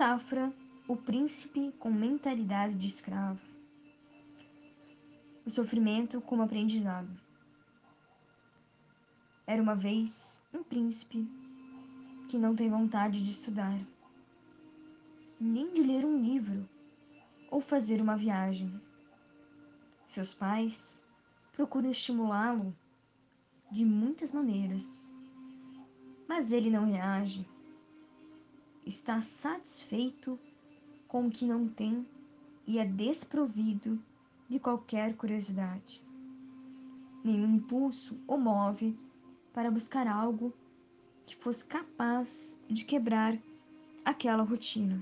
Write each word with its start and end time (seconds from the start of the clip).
Metáfora: 0.00 0.50
o 0.88 0.96
príncipe 0.96 1.72
com 1.78 1.92
mentalidade 1.92 2.74
de 2.74 2.86
escravo. 2.86 3.38
O 5.44 5.50
sofrimento 5.50 6.22
como 6.22 6.42
aprendizado. 6.42 7.10
Era 9.46 9.62
uma 9.62 9.74
vez 9.74 10.42
um 10.54 10.62
príncipe 10.62 11.30
que 12.30 12.38
não 12.38 12.56
tem 12.56 12.70
vontade 12.70 13.22
de 13.22 13.30
estudar, 13.30 13.78
nem 15.38 15.70
de 15.74 15.82
ler 15.82 16.06
um 16.06 16.18
livro 16.18 16.66
ou 17.50 17.60
fazer 17.60 18.00
uma 18.00 18.16
viagem. 18.16 18.72
Seus 20.06 20.32
pais 20.32 21.04
procuram 21.52 21.90
estimulá-lo 21.90 22.74
de 23.70 23.84
muitas 23.84 24.32
maneiras, 24.32 25.12
mas 26.26 26.52
ele 26.52 26.70
não 26.70 26.86
reage. 26.86 27.46
Está 28.90 29.20
satisfeito 29.20 30.36
com 31.06 31.28
o 31.28 31.30
que 31.30 31.44
não 31.44 31.68
tem 31.68 32.04
e 32.66 32.80
é 32.80 32.84
desprovido 32.84 34.02
de 34.48 34.58
qualquer 34.58 35.14
curiosidade. 35.14 36.04
Nenhum 37.22 37.54
impulso 37.54 38.18
o 38.26 38.36
move 38.36 38.98
para 39.52 39.70
buscar 39.70 40.08
algo 40.08 40.52
que 41.24 41.36
fosse 41.36 41.64
capaz 41.64 42.56
de 42.68 42.84
quebrar 42.84 43.38
aquela 44.04 44.42
rotina. 44.42 45.00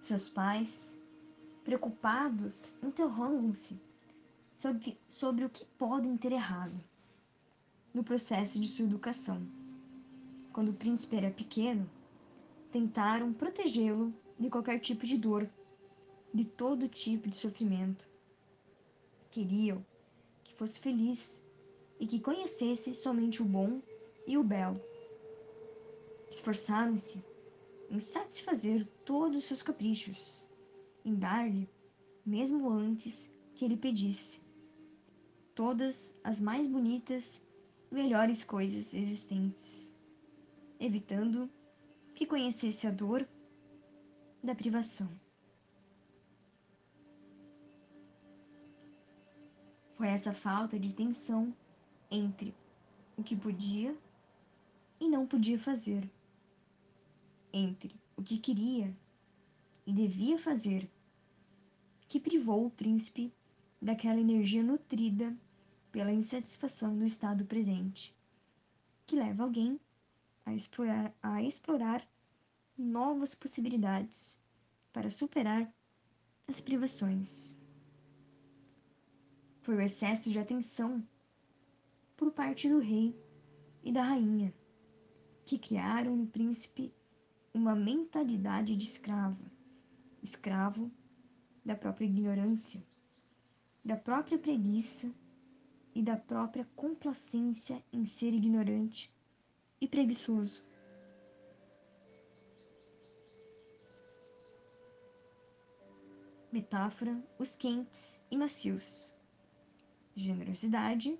Seus 0.00 0.28
pais, 0.28 1.02
preocupados, 1.64 2.72
interrogam-se 2.84 3.87
sobre, 4.58 4.98
sobre 5.08 5.44
o 5.44 5.50
que 5.50 5.64
podem 5.64 6.16
ter 6.16 6.32
errado 6.32 6.78
no 7.94 8.02
processo 8.02 8.60
de 8.60 8.66
sua 8.66 8.84
educação. 8.84 9.40
Quando 10.52 10.70
o 10.70 10.74
príncipe 10.74 11.16
era 11.16 11.30
pequeno, 11.30 11.88
tentaram 12.70 13.32
protegê-lo 13.32 14.12
de 14.38 14.50
qualquer 14.50 14.80
tipo 14.80 15.06
de 15.06 15.16
dor, 15.16 15.48
de 16.34 16.44
todo 16.44 16.88
tipo 16.88 17.28
de 17.28 17.36
sofrimento. 17.36 18.08
Queriam 19.30 19.84
que 20.42 20.54
fosse 20.54 20.80
feliz 20.80 21.44
e 22.00 22.06
que 22.06 22.20
conhecesse 22.20 22.92
somente 22.92 23.40
o 23.40 23.44
bom 23.44 23.80
e 24.26 24.36
o 24.36 24.42
belo. 24.42 24.80
Esforçaram-se 26.30 27.24
em 27.90 28.00
satisfazer 28.00 28.86
todos 29.04 29.38
os 29.38 29.44
seus 29.44 29.62
caprichos, 29.62 30.46
em 31.04 31.14
dar-lhe, 31.14 31.68
mesmo 32.26 32.68
antes 32.68 33.32
que 33.54 33.64
ele 33.64 33.76
pedisse, 33.76 34.47
todas 35.58 36.14
as 36.22 36.38
mais 36.38 36.68
bonitas 36.68 37.42
e 37.90 37.94
melhores 37.96 38.44
coisas 38.44 38.94
existentes, 38.94 39.92
evitando 40.78 41.50
que 42.14 42.24
conhecesse 42.24 42.86
a 42.86 42.92
dor 42.92 43.28
da 44.40 44.54
privação. 44.54 45.08
Foi 49.96 50.06
essa 50.06 50.32
falta 50.32 50.78
de 50.78 50.92
tensão 50.92 51.52
entre 52.08 52.54
o 53.16 53.24
que 53.24 53.34
podia 53.34 53.98
e 55.00 55.08
não 55.08 55.26
podia 55.26 55.58
fazer 55.58 56.08
entre 57.52 57.90
o 58.16 58.22
que 58.22 58.38
queria 58.38 58.96
e 59.84 59.92
devia 59.92 60.38
fazer, 60.38 60.88
que 62.06 62.20
privou 62.20 62.64
o 62.64 62.70
príncipe 62.70 63.34
daquela 63.82 64.20
energia 64.20 64.62
nutrida 64.62 65.36
pela 65.90 66.12
insatisfação 66.12 66.96
do 66.96 67.04
estado 67.04 67.44
presente, 67.44 68.14
que 69.06 69.16
leva 69.16 69.42
alguém 69.42 69.80
a 70.44 70.54
explorar, 70.54 71.14
a 71.22 71.42
explorar 71.42 72.06
novas 72.76 73.34
possibilidades 73.34 74.40
para 74.92 75.10
superar 75.10 75.72
as 76.46 76.60
privações. 76.60 77.58
Foi 79.62 79.76
o 79.76 79.80
excesso 79.80 80.30
de 80.30 80.38
atenção 80.38 81.06
por 82.16 82.32
parte 82.32 82.68
do 82.68 82.78
rei 82.78 83.14
e 83.82 83.92
da 83.92 84.02
rainha 84.02 84.54
que 85.44 85.58
criaram 85.58 86.16
no 86.16 86.26
príncipe 86.26 86.92
uma 87.54 87.74
mentalidade 87.74 88.76
de 88.76 88.84
escravo, 88.84 89.44
escravo 90.22 90.90
da 91.64 91.74
própria 91.74 92.04
ignorância, 92.04 92.82
da 93.84 93.96
própria 93.96 94.38
preguiça 94.38 95.10
e 95.98 96.02
da 96.02 96.16
própria 96.16 96.64
complacência 96.76 97.82
em 97.92 98.06
ser 98.06 98.32
ignorante 98.32 99.12
e 99.80 99.88
preguiçoso. 99.88 100.64
Metáfora: 106.52 107.20
os 107.36 107.56
quentes 107.56 108.24
e 108.30 108.36
macios. 108.36 109.12
Generosidade 110.14 111.18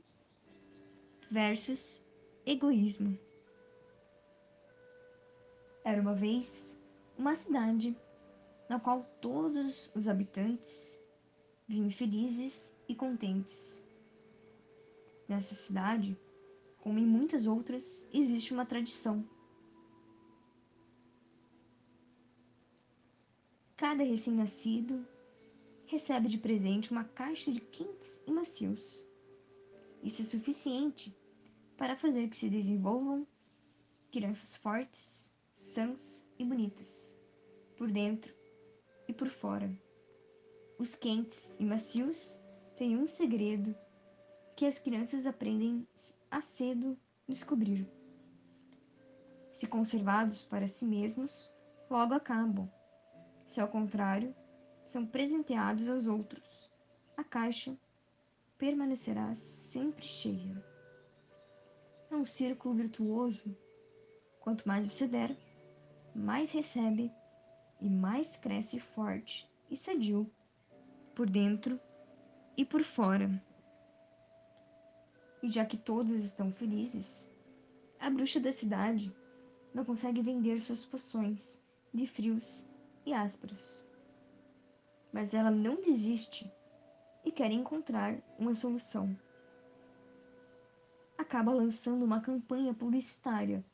versus 1.28 2.00
egoísmo. 2.46 3.18
Era 5.84 6.00
uma 6.00 6.14
vez 6.14 6.80
uma 7.18 7.34
cidade 7.34 7.96
na 8.68 8.78
qual 8.78 9.02
todos 9.20 9.90
os 9.92 10.06
habitantes 10.06 11.00
viviam 11.66 11.90
felizes 11.90 12.72
e 12.88 12.94
contentes. 12.94 13.87
Nessa 15.28 15.54
cidade, 15.54 16.18
como 16.78 16.98
em 16.98 17.04
muitas 17.04 17.46
outras, 17.46 18.08
existe 18.10 18.54
uma 18.54 18.64
tradição. 18.64 19.28
Cada 23.76 24.02
recém-nascido 24.02 25.06
recebe 25.84 26.28
de 26.28 26.38
presente 26.38 26.90
uma 26.90 27.04
caixa 27.04 27.52
de 27.52 27.60
quentes 27.60 28.22
e 28.26 28.32
macios. 28.32 29.06
Isso 30.02 30.22
é 30.22 30.24
suficiente 30.24 31.14
para 31.76 31.94
fazer 31.94 32.28
que 32.28 32.36
se 32.36 32.48
desenvolvam 32.48 33.26
crianças 34.10 34.56
fortes 34.56 35.30
sãs 35.52 36.26
e 36.38 36.44
bonitas, 36.44 37.14
por 37.76 37.90
dentro 37.90 38.34
e 39.06 39.12
por 39.12 39.28
fora. 39.28 39.70
Os 40.78 40.94
quentes 40.94 41.54
e 41.58 41.64
macios 41.64 42.40
têm 42.76 42.96
um 42.96 43.06
segredo 43.06 43.76
que 44.58 44.66
as 44.66 44.76
crianças 44.76 45.24
aprendem 45.24 45.86
a 46.28 46.40
cedo 46.40 46.98
descobrir. 47.28 47.88
Se 49.52 49.68
conservados 49.68 50.42
para 50.42 50.66
si 50.66 50.84
mesmos, 50.84 51.54
logo 51.88 52.12
acabam. 52.12 52.68
Se 53.46 53.60
ao 53.60 53.68
contrário, 53.68 54.34
são 54.88 55.06
presenteados 55.06 55.88
aos 55.88 56.08
outros, 56.08 56.72
a 57.16 57.22
caixa 57.22 57.78
permanecerá 58.58 59.32
sempre 59.36 60.02
cheia. 60.02 60.60
É 62.10 62.16
um 62.16 62.26
círculo 62.26 62.74
virtuoso. 62.74 63.56
Quanto 64.40 64.66
mais 64.66 64.84
você 64.84 65.06
der, 65.06 65.38
mais 66.12 66.50
recebe 66.50 67.12
e 67.80 67.88
mais 67.88 68.36
cresce 68.36 68.80
forte 68.80 69.48
e 69.70 69.76
sadio, 69.76 70.28
por 71.14 71.30
dentro 71.30 71.80
e 72.56 72.64
por 72.64 72.82
fora. 72.82 73.40
E 75.42 75.48
já 75.48 75.64
que 75.64 75.76
todos 75.76 76.12
estão 76.24 76.52
felizes, 76.52 77.30
a 78.00 78.10
bruxa 78.10 78.40
da 78.40 78.52
cidade 78.52 79.14
não 79.72 79.84
consegue 79.84 80.20
vender 80.20 80.60
suas 80.60 80.84
poções 80.84 81.62
de 81.92 82.06
frios 82.06 82.68
e 83.06 83.12
ásperos. 83.12 83.88
Mas 85.12 85.34
ela 85.34 85.50
não 85.50 85.80
desiste 85.80 86.50
e 87.24 87.30
quer 87.30 87.50
encontrar 87.50 88.18
uma 88.38 88.54
solução. 88.54 89.16
Acaba 91.16 91.52
lançando 91.52 92.04
uma 92.04 92.20
campanha 92.20 92.74
publicitária 92.74 93.64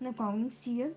na 0.00 0.12
qual 0.12 0.30
anuncia 0.30 0.96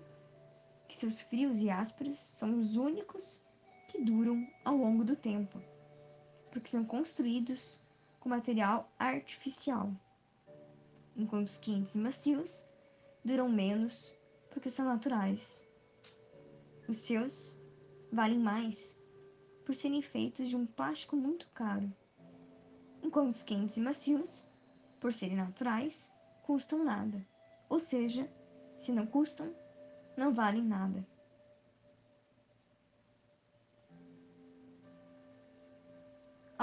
que 0.88 0.96
seus 0.96 1.20
frios 1.20 1.60
e 1.60 1.70
ásperos 1.70 2.18
são 2.18 2.58
os 2.58 2.76
únicos 2.76 3.42
que 3.88 4.00
duram 4.00 4.46
ao 4.64 4.76
longo 4.76 5.04
do 5.04 5.16
tempo, 5.16 5.60
porque 6.50 6.70
são 6.70 6.84
construídos 6.84 7.80
com 8.22 8.28
material 8.28 8.88
artificial, 9.00 9.90
enquanto 11.16 11.48
os 11.48 11.56
quentes 11.56 11.96
e 11.96 11.98
macios 11.98 12.64
duram 13.24 13.48
menos 13.48 14.16
porque 14.48 14.70
são 14.70 14.86
naturais. 14.86 15.66
Os 16.88 16.98
seus 16.98 17.58
valem 18.12 18.38
mais 18.38 18.96
por 19.64 19.74
serem 19.74 20.00
feitos 20.00 20.48
de 20.48 20.54
um 20.54 20.64
plástico 20.64 21.16
muito 21.16 21.48
caro, 21.48 21.92
enquanto 23.02 23.34
os 23.34 23.42
quentes 23.42 23.76
e 23.76 23.80
macios, 23.80 24.48
por 25.00 25.12
serem 25.12 25.36
naturais, 25.36 26.12
custam 26.44 26.84
nada. 26.84 27.26
Ou 27.68 27.80
seja, 27.80 28.30
se 28.78 28.92
não 28.92 29.04
custam, 29.04 29.52
não 30.16 30.32
valem 30.32 30.62
nada. 30.62 31.04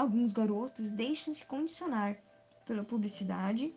Alguns 0.00 0.32
garotos 0.32 0.92
deixam-se 0.92 1.44
condicionar 1.44 2.16
pela 2.64 2.82
publicidade 2.82 3.76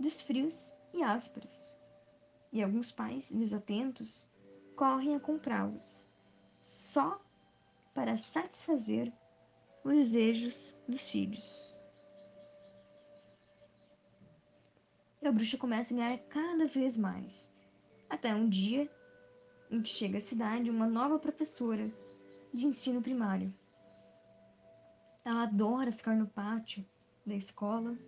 dos 0.00 0.22
frios 0.22 0.74
e 0.94 1.02
ásperos. 1.02 1.78
E 2.50 2.62
alguns 2.62 2.90
pais 2.90 3.30
desatentos 3.30 4.26
correm 4.74 5.14
a 5.14 5.20
comprá-los 5.20 6.08
só 6.62 7.22
para 7.92 8.16
satisfazer 8.16 9.12
os 9.84 9.94
desejos 9.94 10.74
dos 10.88 11.06
filhos. 11.06 11.76
E 15.20 15.28
a 15.28 15.32
bruxa 15.32 15.58
começa 15.58 15.92
a 15.92 15.98
ganhar 15.98 16.18
cada 16.30 16.66
vez 16.66 16.96
mais, 16.96 17.52
até 18.08 18.34
um 18.34 18.48
dia 18.48 18.90
em 19.70 19.82
que 19.82 19.90
chega 19.90 20.16
à 20.16 20.20
cidade 20.22 20.70
uma 20.70 20.86
nova 20.86 21.18
professora 21.18 21.92
de 22.54 22.66
ensino 22.66 23.02
primário. 23.02 23.52
Ela 25.26 25.42
adora 25.42 25.90
ficar 25.90 26.14
no 26.14 26.28
pátio 26.28 26.86
da 27.26 27.34
escola, 27.34 27.98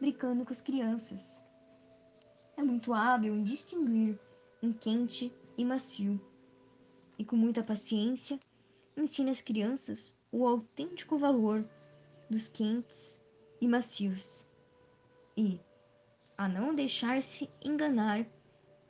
brincando 0.00 0.46
com 0.46 0.50
as 0.50 0.62
crianças. 0.62 1.44
É 2.56 2.62
muito 2.62 2.94
hábil 2.94 3.34
em 3.34 3.42
distinguir 3.42 4.18
um 4.62 4.72
quente 4.72 5.30
e 5.58 5.62
macio, 5.62 6.18
e 7.18 7.24
com 7.24 7.36
muita 7.36 7.62
paciência 7.62 8.40
ensina 8.96 9.30
às 9.30 9.42
crianças 9.42 10.16
o 10.32 10.46
autêntico 10.46 11.18
valor 11.18 11.68
dos 12.30 12.48
quentes 12.48 13.20
e 13.60 13.68
macios 13.68 14.46
e 15.36 15.60
a 16.38 16.48
não 16.48 16.74
deixar-se 16.74 17.50
enganar 17.62 18.26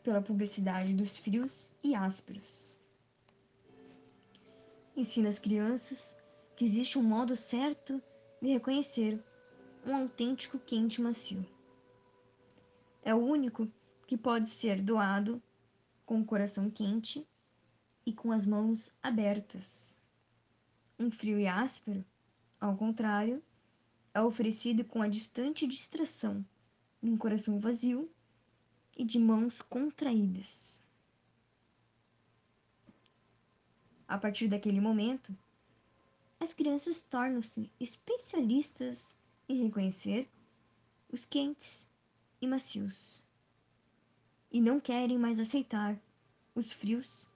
pela 0.05 0.23
publicidade 0.23 0.95
dos 0.95 1.17
frios 1.17 1.73
e 1.83 1.93
ásperos. 1.93 2.79
Ensina 4.97 5.29
as 5.29 5.41
crianças 5.41 6.17
que 6.57 6.65
existe 6.65 6.99
um 6.99 7.03
modo 7.03 7.35
certo 7.35 8.03
de 8.41 8.49
reconhecer 8.49 9.23
um 9.87 9.95
autêntico 9.95 10.59
quente 10.59 11.01
macio. 11.01 11.45
É 13.03 13.15
o 13.15 13.19
único 13.19 13.71
que 14.07 14.17
pode 14.17 14.49
ser 14.49 14.81
doado 14.81 15.43
com 16.07 16.21
o 16.21 16.25
coração 16.25 16.71
quente 16.71 17.27
e 18.07 18.13
com 18.13 18.33
as 18.33 18.47
mãos 18.47 18.93
abertas. 19.03 19.99
Um 20.99 21.11
frio 21.11 21.39
e 21.39 21.47
áspero, 21.47 22.05
ao 22.61 22.77
contrário, 22.77 23.43
é 24.13 24.21
oferecido 24.21 24.85
com 24.85 25.03
a 25.03 25.09
distante 25.09 25.67
distração 25.67 26.45
de 27.03 27.11
um 27.11 27.17
coração 27.17 27.59
vazio 27.59 28.09
e 28.97 29.05
de 29.05 29.19
mãos 29.19 29.61
contraídas. 29.61 30.83
A 34.07 34.17
partir 34.17 34.47
daquele 34.47 34.81
momento, 34.81 35.37
as 36.45 36.53
crianças 36.53 37.03
tornam-se 37.03 37.71
especialistas 37.81 39.19
em 39.49 39.63
reconhecer 39.63 40.29
os 41.11 41.25
quentes 41.25 41.91
e 42.39 42.47
macios 42.47 43.25
e 44.53 44.61
não 44.61 44.79
querem 44.79 45.19
mais 45.19 45.41
aceitar 45.41 45.99
os 46.55 46.71
frios 46.71 47.33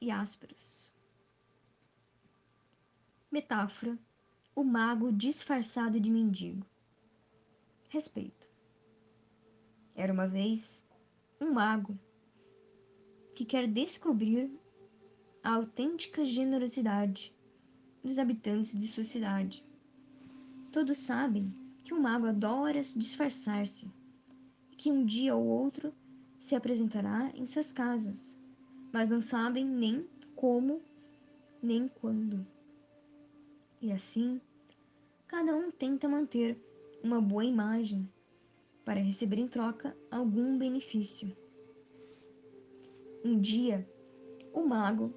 e 0.00 0.12
ásperos. 0.12 0.92
Metáfora: 3.32 3.98
o 4.54 4.62
mago 4.62 5.10
disfarçado 5.10 5.98
de 5.98 6.08
mendigo. 6.08 6.64
Respeito. 7.88 8.48
Era 9.92 10.12
uma 10.12 10.28
vez 10.28 10.86
um 11.40 11.52
mago 11.52 11.98
que 13.34 13.44
quer 13.44 13.66
descobrir 13.66 14.48
a 15.42 15.56
autêntica 15.56 16.24
generosidade 16.24 17.35
dos 18.06 18.20
habitantes 18.20 18.78
de 18.78 18.86
sua 18.86 19.02
cidade. 19.02 19.64
Todos 20.70 20.96
sabem 20.96 21.52
que 21.82 21.92
o 21.92 22.00
mago 22.00 22.26
adora 22.26 22.80
disfarçar-se 22.80 23.90
e 24.70 24.76
que 24.76 24.92
um 24.92 25.04
dia 25.04 25.34
ou 25.34 25.44
outro 25.44 25.92
se 26.38 26.54
apresentará 26.54 27.32
em 27.34 27.44
suas 27.44 27.72
casas, 27.72 28.38
mas 28.92 29.10
não 29.10 29.20
sabem 29.20 29.64
nem 29.64 30.06
como 30.36 30.80
nem 31.60 31.88
quando. 31.88 32.46
E 33.82 33.90
assim, 33.90 34.40
cada 35.26 35.56
um 35.56 35.70
tenta 35.72 36.08
manter 36.08 36.56
uma 37.02 37.20
boa 37.20 37.44
imagem 37.44 38.08
para 38.84 39.00
receber 39.00 39.40
em 39.40 39.48
troca 39.48 39.96
algum 40.12 40.56
benefício. 40.56 41.36
Um 43.24 43.40
dia, 43.40 43.88
o 44.52 44.62
mago, 44.62 45.12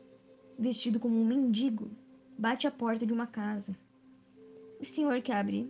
vestido 0.58 1.00
como 1.00 1.16
um 1.16 1.26
mendigo, 1.26 1.92
bate 2.40 2.66
à 2.66 2.72
porta 2.72 3.06
de 3.06 3.12
uma 3.12 3.28
casa. 3.28 3.78
O 4.80 4.86
senhor 4.86 5.22
que 5.22 5.30
abre 5.30 5.70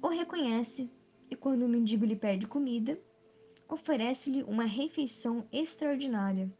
o 0.00 0.08
reconhece 0.08 0.90
e, 1.30 1.36
quando 1.36 1.64
o 1.64 1.68
mendigo 1.68 2.06
lhe 2.06 2.16
pede 2.16 2.46
comida, 2.46 2.98
oferece-lhe 3.68 4.42
uma 4.44 4.64
refeição 4.64 5.46
extraordinária, 5.52 6.50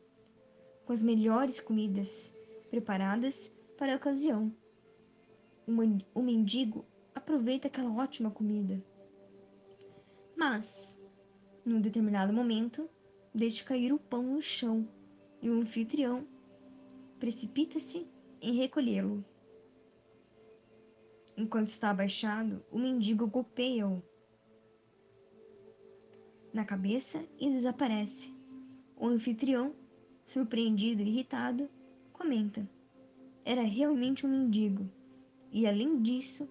com 0.85 0.93
as 0.93 1.03
melhores 1.03 1.61
comidas 1.61 2.35
preparadas 2.69 3.51
para 3.79 3.95
a 3.95 3.97
ocasião. 3.97 4.55
O 6.15 6.21
mendigo 6.21 6.85
aproveita 7.15 7.69
aquela 7.69 7.91
ótima 7.91 8.31
comida. 8.31 8.85
Mas, 10.37 11.01
num 11.65 11.81
determinado 11.81 12.35
momento, 12.35 12.87
deixa 13.35 13.65
cair 13.65 13.95
o 13.95 13.99
pão 13.99 14.23
no 14.23 14.43
chão 14.43 14.87
e 15.41 15.49
o 15.49 15.59
anfitrião 15.59 16.27
precipita-se 17.19 18.07
em 18.41 18.55
recolhê-lo. 18.55 19.25
Enquanto 21.37 21.69
está 21.69 21.91
abaixado, 21.91 22.65
o 22.71 22.79
mendigo 22.79 23.27
golpeia-o 23.27 24.03
na 26.53 26.65
cabeça 26.65 27.25
e 27.39 27.49
desaparece. 27.51 28.35
O 28.97 29.07
anfitrião, 29.07 29.75
surpreendido 30.25 31.03
e 31.03 31.09
irritado, 31.09 31.69
comenta: 32.13 32.69
Era 33.45 33.63
realmente 33.63 34.27
um 34.27 34.31
mendigo 34.31 34.91
e, 35.53 35.67
além 35.67 36.03
disso, 36.03 36.49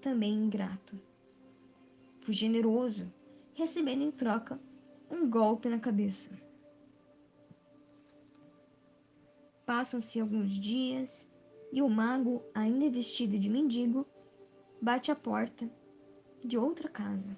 também 0.00 0.34
ingrato. 0.34 1.00
Fui 2.20 2.34
generoso, 2.34 3.10
recebendo 3.54 4.02
em 4.02 4.10
troca 4.10 4.60
um 5.10 5.30
golpe 5.30 5.68
na 5.68 5.78
cabeça. 5.78 6.45
Passam-se 9.66 10.20
alguns 10.20 10.52
dias 10.52 11.28
e 11.72 11.82
o 11.82 11.90
mago, 11.90 12.40
ainda 12.54 12.88
vestido 12.88 13.36
de 13.36 13.48
mendigo, 13.48 14.06
bate 14.80 15.10
à 15.10 15.16
porta 15.16 15.68
de 16.44 16.56
outra 16.56 16.88
casa. 16.88 17.36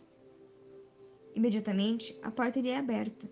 Imediatamente, 1.35 2.19
a 2.23 2.31
porta 2.31 2.61
lhe 2.61 2.69
é 2.69 2.77
aberta 2.77 3.27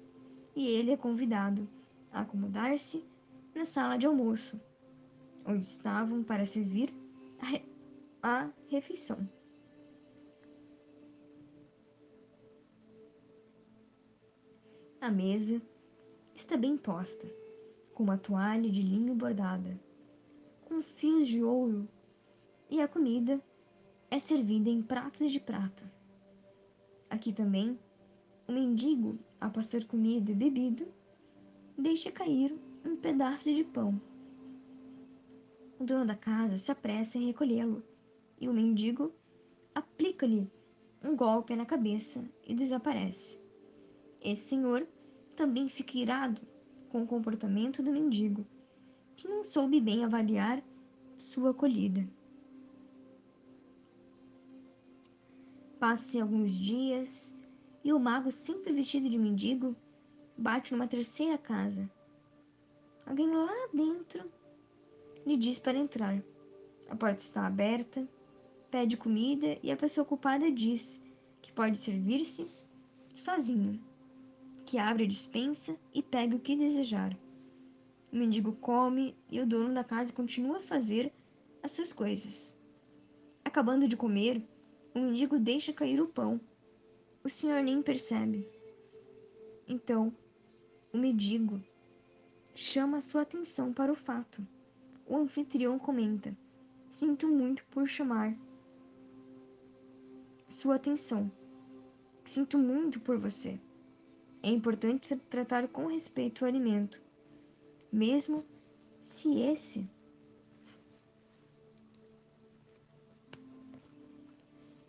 e 0.54 0.66
ele 0.66 0.92
é 0.92 0.96
convidado 0.96 1.68
a 2.10 2.22
acomodar-se 2.22 3.04
na 3.54 3.66
sala 3.66 3.98
de 3.98 4.06
almoço, 4.06 4.58
onde 5.44 5.66
estavam 5.66 6.24
para 6.24 6.46
servir 6.46 6.90
a, 7.38 7.44
re 7.44 7.62
a 8.22 8.50
refeição. 8.68 9.28
A 15.02 15.10
mesa 15.10 15.60
está 16.34 16.56
bem 16.56 16.78
posta 16.78 17.45
com 17.96 18.02
uma 18.02 18.18
toalha 18.18 18.70
de 18.70 18.82
linho 18.82 19.14
bordada, 19.14 19.80
com 20.66 20.82
fios 20.82 21.26
de 21.26 21.42
ouro, 21.42 21.88
e 22.68 22.78
a 22.78 22.86
comida 22.86 23.42
é 24.10 24.18
servida 24.18 24.68
em 24.68 24.82
pratos 24.82 25.32
de 25.32 25.40
prata. 25.40 25.90
Aqui 27.08 27.32
também, 27.32 27.78
o 28.46 28.52
mendigo, 28.52 29.18
após 29.40 29.68
ter 29.68 29.86
comido 29.86 30.30
e 30.30 30.34
bebido, 30.34 30.86
deixa 31.78 32.12
cair 32.12 32.54
um 32.84 32.96
pedaço 32.96 33.50
de 33.54 33.64
pão. 33.64 33.98
O 35.80 35.84
dono 35.84 36.04
da 36.04 36.14
casa 36.14 36.58
se 36.58 36.70
apressa 36.70 37.16
em 37.16 37.28
recolhê-lo, 37.28 37.82
e 38.38 38.46
o 38.46 38.52
mendigo 38.52 39.10
aplica-lhe 39.74 40.52
um 41.02 41.16
golpe 41.16 41.56
na 41.56 41.64
cabeça 41.64 42.22
e 42.46 42.54
desaparece. 42.54 43.40
Esse 44.20 44.48
senhor 44.48 44.86
também 45.34 45.66
fica 45.66 45.96
irado 45.96 46.42
com 46.90 47.02
o 47.02 47.06
comportamento 47.06 47.82
do 47.82 47.92
mendigo, 47.92 48.46
que 49.16 49.28
não 49.28 49.44
soube 49.44 49.80
bem 49.80 50.04
avaliar 50.04 50.62
sua 51.18 51.50
acolhida. 51.50 52.06
Passam 55.78 56.22
alguns 56.22 56.52
dias 56.52 57.36
e 57.84 57.92
o 57.92 57.98
mago, 57.98 58.30
sempre 58.30 58.72
vestido 58.72 59.08
de 59.08 59.18
mendigo, 59.18 59.76
bate 60.36 60.72
numa 60.72 60.88
terceira 60.88 61.38
casa. 61.38 61.88
Alguém 63.04 63.30
lá 63.30 63.68
dentro 63.72 64.30
lhe 65.24 65.36
diz 65.36 65.58
para 65.58 65.78
entrar. 65.78 66.22
A 66.88 66.96
porta 66.96 67.22
está 67.22 67.46
aberta, 67.46 68.08
pede 68.70 68.96
comida 68.96 69.58
e 69.62 69.70
a 69.70 69.76
pessoa 69.76 70.04
ocupada 70.04 70.50
diz 70.50 71.00
que 71.40 71.52
pode 71.52 71.78
servir-se 71.78 72.48
sozinho 73.14 73.80
que 74.66 74.78
abre 74.78 75.04
a 75.04 75.08
dispensa 75.08 75.78
e 75.94 76.02
pega 76.02 76.34
o 76.34 76.40
que 76.40 76.56
desejar. 76.56 77.16
O 78.12 78.16
mendigo 78.16 78.52
come 78.52 79.16
e 79.30 79.40
o 79.40 79.46
dono 79.46 79.72
da 79.72 79.84
casa 79.84 80.12
continua 80.12 80.58
a 80.58 80.62
fazer 80.62 81.12
as 81.62 81.72
suas 81.72 81.92
coisas. 81.92 82.58
Acabando 83.44 83.86
de 83.88 83.96
comer, 83.96 84.42
O 84.94 84.98
mendigo 84.98 85.38
deixa 85.38 85.74
cair 85.74 86.00
o 86.00 86.08
pão. 86.08 86.40
O 87.22 87.28
senhor 87.28 87.62
nem 87.62 87.82
percebe. 87.82 88.48
Então, 89.68 90.10
o 90.90 90.96
mendigo 90.96 91.62
chama 92.54 93.02
sua 93.02 93.20
atenção 93.20 93.74
para 93.74 93.92
o 93.92 93.94
fato. 93.94 94.46
O 95.06 95.14
anfitrião 95.16 95.78
comenta: 95.78 96.34
Sinto 96.90 97.28
muito 97.28 97.62
por 97.66 97.86
chamar 97.86 98.34
sua 100.48 100.76
atenção. 100.76 101.30
Sinto 102.24 102.58
muito 102.58 102.98
por 102.98 103.18
você. 103.18 103.60
É 104.46 104.48
importante 104.48 105.16
tratar 105.28 105.66
com 105.66 105.88
respeito 105.88 106.44
o 106.44 106.46
alimento, 106.46 107.02
mesmo 107.90 108.44
se 109.00 109.40
esse 109.40 109.90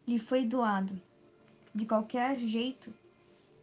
lhe 0.05 0.19
foi 0.19 0.45
doado. 0.45 1.01
De 1.73 1.87
qualquer 1.87 2.37
jeito, 2.37 2.93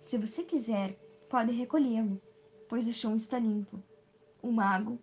se 0.01 0.19
você 0.19 0.43
quiser, 0.43 0.99
pode 1.31 1.53
recolhê-lo, 1.53 2.21
pois 2.69 2.89
o 2.89 2.93
chão 2.93 3.15
está 3.15 3.39
limpo. 3.39 3.81
O 4.43 4.51
mago, 4.51 4.99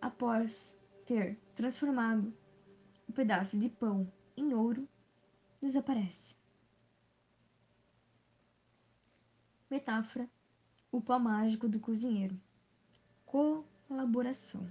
após 0.00 0.76
ter 1.04 1.38
transformado 1.54 2.34
um 3.08 3.12
pedaço 3.12 3.56
de 3.56 3.68
pão 3.68 4.12
em 4.36 4.52
ouro, 4.52 4.88
desaparece. 5.62 6.34
Metáfora: 9.68 10.30
o 10.92 11.00
pó 11.00 11.18
mágico 11.18 11.68
do 11.68 11.80
cozinheiro. 11.80 12.40
Colaboração. 13.24 14.64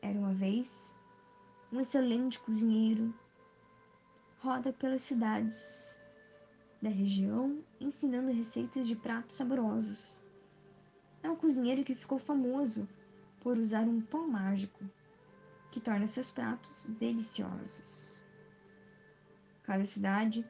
Era 0.00 0.18
uma 0.18 0.32
vez 0.32 0.96
um 1.70 1.78
excelente 1.78 2.40
cozinheiro 2.40 3.14
roda 4.38 4.72
pelas 4.72 5.02
cidades 5.02 6.00
da 6.80 6.88
região 6.88 7.62
ensinando 7.78 8.32
receitas 8.32 8.86
de 8.86 8.96
pratos 8.96 9.36
saborosos. 9.36 10.22
É 11.22 11.28
um 11.28 11.36
cozinheiro 11.36 11.84
que 11.84 11.94
ficou 11.94 12.18
famoso 12.18 12.88
por 13.40 13.58
usar 13.58 13.82
um 13.82 14.00
pão 14.00 14.26
mágico 14.26 14.82
que 15.70 15.78
torna 15.78 16.08
seus 16.08 16.30
pratos 16.30 16.86
deliciosos. 16.88 18.22
Cada 19.62 19.84
cidade 19.84 20.42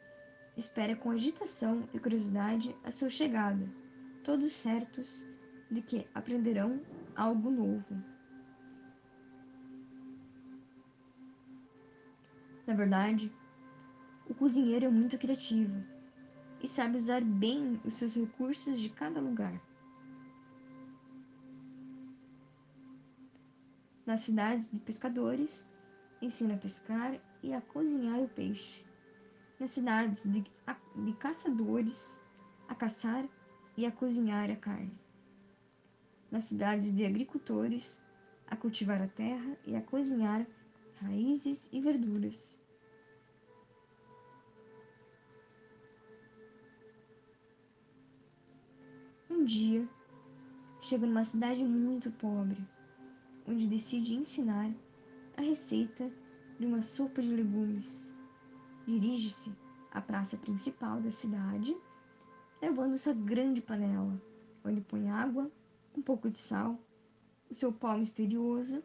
espera 0.56 0.96
com 0.96 1.10
agitação 1.10 1.88
e 1.92 1.98
curiosidade 1.98 2.75
a 2.82 2.90
sua 2.90 3.08
chegada, 3.08 3.68
todos 4.25 4.52
certos 4.52 5.28
de 5.70 5.82
que 5.82 6.06
aprenderão 6.14 6.80
algo 7.14 7.50
novo. 7.50 8.02
Na 12.66 12.75
verdade, 12.75 13.32
o 14.28 14.34
cozinheiro 14.34 14.86
é 14.86 14.88
muito 14.88 15.18
criativo 15.18 15.84
e 16.62 16.66
sabe 16.66 16.96
usar 16.96 17.20
bem 17.20 17.80
os 17.84 17.94
seus 17.94 18.14
recursos 18.14 18.80
de 18.80 18.88
cada 18.88 19.20
lugar. 19.20 19.60
Nas 24.06 24.20
cidades 24.20 24.70
de 24.70 24.78
pescadores, 24.78 25.66
ensina 26.22 26.54
a 26.54 26.58
pescar 26.58 27.20
e 27.42 27.52
a 27.52 27.60
cozinhar 27.60 28.20
o 28.20 28.28
peixe. 28.28 28.86
Nas 29.58 29.70
cidades 29.70 30.22
de, 30.25 30.44
de 30.96 31.12
caçadores, 31.14 32.20
a 32.68 32.75
caçar 32.75 33.26
e 33.76 33.86
a 33.86 33.90
cozinhar 33.90 34.50
a 34.50 34.56
carne. 34.56 34.92
Nas 36.30 36.44
cidades 36.44 36.94
de 36.94 37.06
agricultores, 37.06 37.98
a 38.46 38.54
cultivar 38.54 39.00
a 39.00 39.08
terra 39.08 39.56
e 39.64 39.75
a 39.75 39.80
cozinhar 39.80 40.46
raízes 41.00 41.68
e 41.72 41.80
verduras. 41.80 42.58
Um 49.30 49.44
dia, 49.44 49.88
chega 50.82 51.06
numa 51.06 51.25
cidade 51.25 51.64
muito 51.64 52.10
pobre, 52.12 52.62
onde 53.46 53.66
decide 53.66 54.14
ensinar 54.14 54.70
a 55.36 55.40
receita 55.40 56.10
de 56.58 56.66
uma 56.66 56.82
sopa 56.82 57.22
de 57.22 57.28
legumes. 57.28 58.15
Dirige-se 58.87 59.52
à 59.90 60.00
praça 60.00 60.37
principal 60.37 61.00
da 61.00 61.11
cidade, 61.11 61.76
levando 62.62 62.97
sua 62.97 63.12
grande 63.12 63.61
panela, 63.61 64.23
onde 64.64 64.81
põe 64.81 65.11
água, 65.11 65.50
um 65.97 66.00
pouco 66.00 66.31
de 66.31 66.38
sal, 66.38 66.78
o 67.50 67.55
seu 67.55 67.73
pó 67.73 67.97
misterioso, 67.97 68.83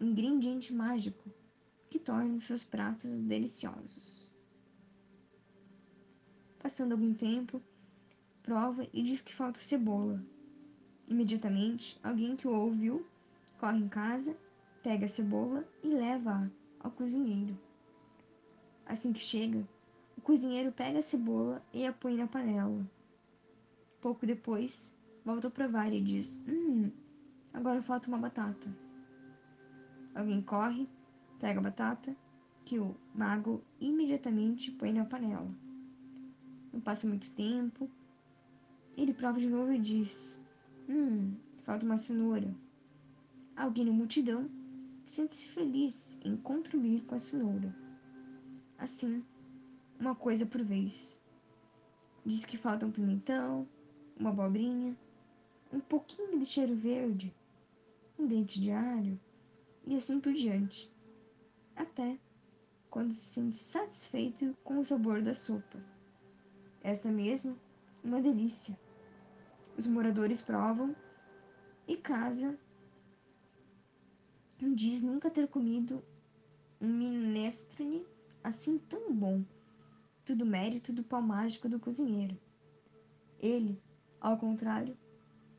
ingrediente 0.00 0.72
mágico 0.72 1.30
que 1.88 1.98
torna 1.98 2.40
seus 2.40 2.64
pratos 2.64 3.10
deliciosos. 3.20 4.34
Passando 6.58 6.92
algum 6.92 7.14
tempo, 7.14 7.62
prova 8.42 8.88
e 8.92 9.02
diz 9.02 9.20
que 9.20 9.34
falta 9.34 9.60
cebola. 9.60 10.24
Imediatamente, 11.06 12.00
alguém 12.02 12.34
que 12.34 12.48
o 12.48 12.54
ouviu 12.54 13.06
corre 13.60 13.78
em 13.78 13.88
casa, 13.88 14.36
pega 14.82 15.04
a 15.04 15.08
cebola 15.08 15.64
e 15.82 15.88
leva-a 15.88 16.50
ao 16.80 16.90
cozinheiro. 16.90 17.56
Assim 18.92 19.10
que 19.10 19.20
chega, 19.20 19.66
o 20.18 20.20
cozinheiro 20.20 20.70
pega 20.70 20.98
a 20.98 21.02
cebola 21.02 21.64
e 21.72 21.86
a 21.86 21.92
põe 21.94 22.14
na 22.14 22.26
panela. 22.26 22.86
Pouco 24.02 24.26
depois, 24.26 24.94
volta 25.24 25.48
a 25.48 25.50
provar 25.50 25.90
e 25.94 25.98
diz: 25.98 26.38
Hum, 26.46 26.90
agora 27.54 27.80
falta 27.80 28.08
uma 28.08 28.18
batata. 28.18 28.68
Alguém 30.14 30.42
corre, 30.42 30.86
pega 31.40 31.58
a 31.58 31.62
batata, 31.62 32.14
que 32.66 32.78
o 32.78 32.94
mago 33.14 33.64
imediatamente 33.80 34.70
põe 34.70 34.92
na 34.92 35.06
panela. 35.06 35.50
Não 36.70 36.78
passa 36.78 37.08
muito 37.08 37.30
tempo, 37.30 37.90
ele 38.94 39.14
prova 39.14 39.40
de 39.40 39.48
novo 39.48 39.72
e 39.72 39.78
diz: 39.78 40.38
Hum, 40.86 41.34
falta 41.64 41.86
uma 41.86 41.96
cenoura. 41.96 42.54
Alguém 43.56 43.86
na 43.86 43.92
multidão 43.92 44.50
sente-se 45.06 45.46
feliz 45.46 46.20
em 46.22 46.36
contribuir 46.36 47.00
com 47.06 47.14
a 47.14 47.18
cenoura. 47.18 47.81
Assim, 48.82 49.24
uma 49.96 50.12
coisa 50.12 50.44
por 50.44 50.60
vez. 50.60 51.22
Diz 52.26 52.44
que 52.44 52.58
falta 52.58 52.84
um 52.84 52.90
pimentão, 52.90 53.68
uma 54.18 54.30
abobrinha, 54.30 54.96
um 55.72 55.78
pouquinho 55.78 56.36
de 56.40 56.44
cheiro 56.44 56.74
verde, 56.74 57.32
um 58.18 58.26
dente 58.26 58.60
de 58.60 58.72
alho 58.72 59.20
e 59.86 59.94
assim 59.94 60.18
por 60.18 60.32
diante. 60.32 60.92
Até 61.76 62.18
quando 62.90 63.12
se 63.12 63.22
sente 63.34 63.56
satisfeito 63.56 64.52
com 64.64 64.80
o 64.80 64.84
sabor 64.84 65.22
da 65.22 65.32
sopa. 65.32 65.78
Esta 66.82 67.08
mesma 67.08 67.56
uma 68.02 68.20
delícia. 68.20 68.76
Os 69.78 69.86
moradores 69.86 70.42
provam 70.42 70.92
e 71.86 71.96
casa 71.96 72.58
diz 74.74 75.02
nunca 75.02 75.30
ter 75.30 75.46
comido 75.46 76.02
um 76.80 76.88
minestrone 76.88 78.04
assim 78.42 78.78
tão 78.78 79.12
bom. 79.12 79.44
Tudo 80.24 80.46
mérito 80.46 80.92
do 80.92 81.02
pau 81.02 81.20
mágico 81.20 81.68
do 81.68 81.80
cozinheiro. 81.80 82.38
Ele, 83.40 83.80
ao 84.20 84.38
contrário, 84.38 84.96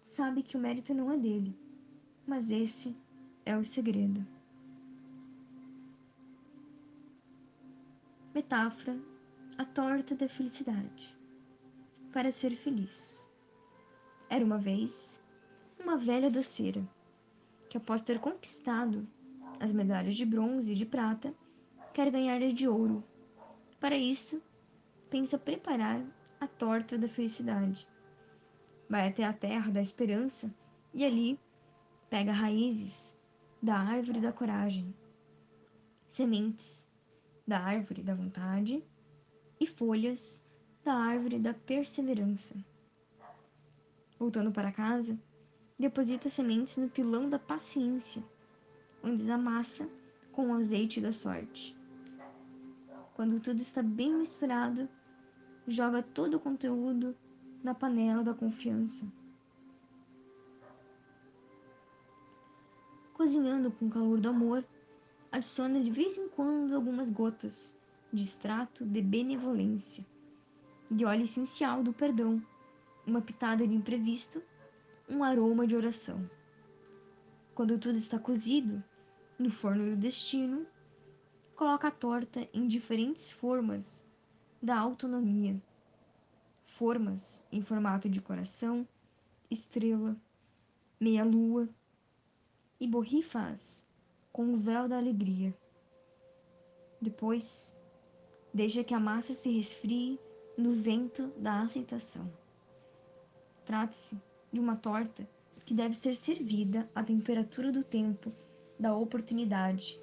sabe 0.03 0.41
que 0.41 0.55
o 0.55 0.59
mérito 0.59 0.93
não 0.93 1.11
é 1.11 1.17
dele, 1.17 1.57
mas 2.25 2.49
esse 2.49 2.95
é 3.45 3.57
o 3.57 3.65
segredo. 3.65 4.25
Metáfora: 8.33 8.97
a 9.57 9.65
torta 9.65 10.15
da 10.15 10.27
felicidade 10.29 11.15
para 12.11 12.31
ser 12.31 12.55
feliz. 12.55 13.29
Era 14.29 14.45
uma 14.45 14.57
vez 14.57 15.21
uma 15.79 15.97
velha 15.97 16.29
doceira 16.29 16.87
que, 17.69 17.77
após 17.77 18.01
ter 18.01 18.19
conquistado 18.19 19.07
as 19.59 19.73
medalhas 19.73 20.15
de 20.15 20.25
bronze 20.25 20.71
e 20.71 20.75
de 20.75 20.85
prata, 20.85 21.33
quer 21.93 22.09
ganhar 22.09 22.41
a 22.41 22.51
de 22.51 22.67
ouro. 22.67 23.03
Para 23.79 23.95
isso, 23.95 24.41
pensa 25.09 25.37
preparar 25.37 26.03
a 26.39 26.47
torta 26.47 26.97
da 26.97 27.07
felicidade. 27.07 27.87
Vai 28.89 29.07
até 29.07 29.23
a 29.23 29.33
terra 29.33 29.71
da 29.71 29.81
esperança 29.81 30.53
e 30.93 31.05
ali 31.05 31.39
pega 32.09 32.31
raízes 32.31 33.15
da 33.61 33.75
árvore 33.75 34.19
da 34.19 34.31
coragem, 34.31 34.93
sementes 36.09 36.87
da 37.45 37.59
árvore 37.59 38.01
da 38.01 38.15
vontade 38.15 38.83
e 39.59 39.67
folhas 39.67 40.43
da 40.83 40.93
árvore 40.93 41.39
da 41.39 41.53
perseverança. 41.53 42.55
Voltando 44.17 44.51
para 44.51 44.71
casa, 44.71 45.17
deposita 45.77 46.27
sementes 46.27 46.77
no 46.77 46.89
pilão 46.89 47.29
da 47.29 47.39
paciência, 47.39 48.23
onde 49.03 49.29
amassa 49.31 49.87
com 50.31 50.49
o 50.49 50.53
azeite 50.53 50.99
da 50.99 51.11
sorte. 51.11 51.75
Quando 53.13 53.39
tudo 53.39 53.61
está 53.61 53.83
bem 53.83 54.13
misturado, 54.15 54.89
joga 55.67 56.01
todo 56.01 56.35
o 56.35 56.39
conteúdo 56.39 57.15
na 57.63 57.75
panela 57.75 58.23
da 58.23 58.33
confiança. 58.33 59.05
Cozinhando 63.13 63.71
com 63.71 63.85
o 63.85 63.89
calor 63.89 64.19
do 64.19 64.29
amor, 64.29 64.65
adiciona 65.31 65.79
de 65.79 65.91
vez 65.91 66.17
em 66.17 66.27
quando 66.27 66.75
algumas 66.75 67.11
gotas 67.11 67.75
de 68.11 68.23
extrato 68.23 68.83
de 68.83 69.01
benevolência, 69.01 70.05
de 70.89 71.05
óleo 71.05 71.23
essencial 71.23 71.83
do 71.83 71.93
perdão, 71.93 72.41
uma 73.05 73.21
pitada 73.21 73.67
de 73.67 73.75
imprevisto, 73.75 74.41
um 75.07 75.23
aroma 75.23 75.67
de 75.67 75.75
oração. 75.75 76.29
Quando 77.53 77.77
tudo 77.77 77.97
está 77.97 78.17
cozido, 78.17 78.83
no 79.37 79.51
forno 79.51 79.91
do 79.91 79.95
destino, 79.95 80.65
coloca 81.55 81.87
a 81.87 81.91
torta 81.91 82.47
em 82.53 82.67
diferentes 82.67 83.31
formas 83.31 84.05
da 84.61 84.77
autonomia. 84.77 85.61
Formas 86.65 87.43
em 87.51 87.61
formato 87.61 88.09
de 88.09 88.19
coração, 88.19 88.87
estrela, 89.49 90.15
meia-lua 90.99 91.69
e 92.79 92.87
borrifas 92.87 93.85
com 94.31 94.53
o 94.53 94.57
véu 94.57 94.87
da 94.87 94.97
alegria. 94.97 95.53
Depois, 96.99 97.75
deixa 98.53 98.83
que 98.83 98.93
a 98.93 98.99
massa 98.99 99.33
se 99.33 99.51
resfrie 99.51 100.19
no 100.57 100.73
vento 100.73 101.27
da 101.37 101.61
aceitação. 101.61 102.31
Trata-se 103.65 104.17
de 104.51 104.59
uma 104.59 104.75
torta 104.75 105.27
que 105.65 105.73
deve 105.73 105.95
ser 105.95 106.15
servida 106.15 106.89
à 106.93 107.03
temperatura 107.03 107.71
do 107.71 107.83
tempo 107.83 108.31
da 108.79 108.95
oportunidade, 108.95 109.99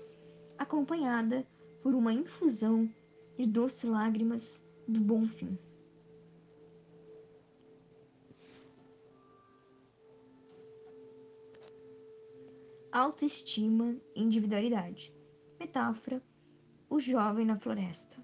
acompanhada 0.60 1.46
por 1.82 1.94
uma 1.94 2.12
infusão 2.12 2.86
de 3.38 3.46
doces 3.46 3.88
lágrimas 3.88 4.62
do 4.86 5.00
bom 5.00 5.26
fim. 5.26 5.58
Autoestima 12.92 13.96
e 14.14 14.22
individualidade. 14.22 15.10
Metáfora: 15.58 16.20
o 16.90 17.00
jovem 17.00 17.46
na 17.46 17.58
floresta. 17.58 18.22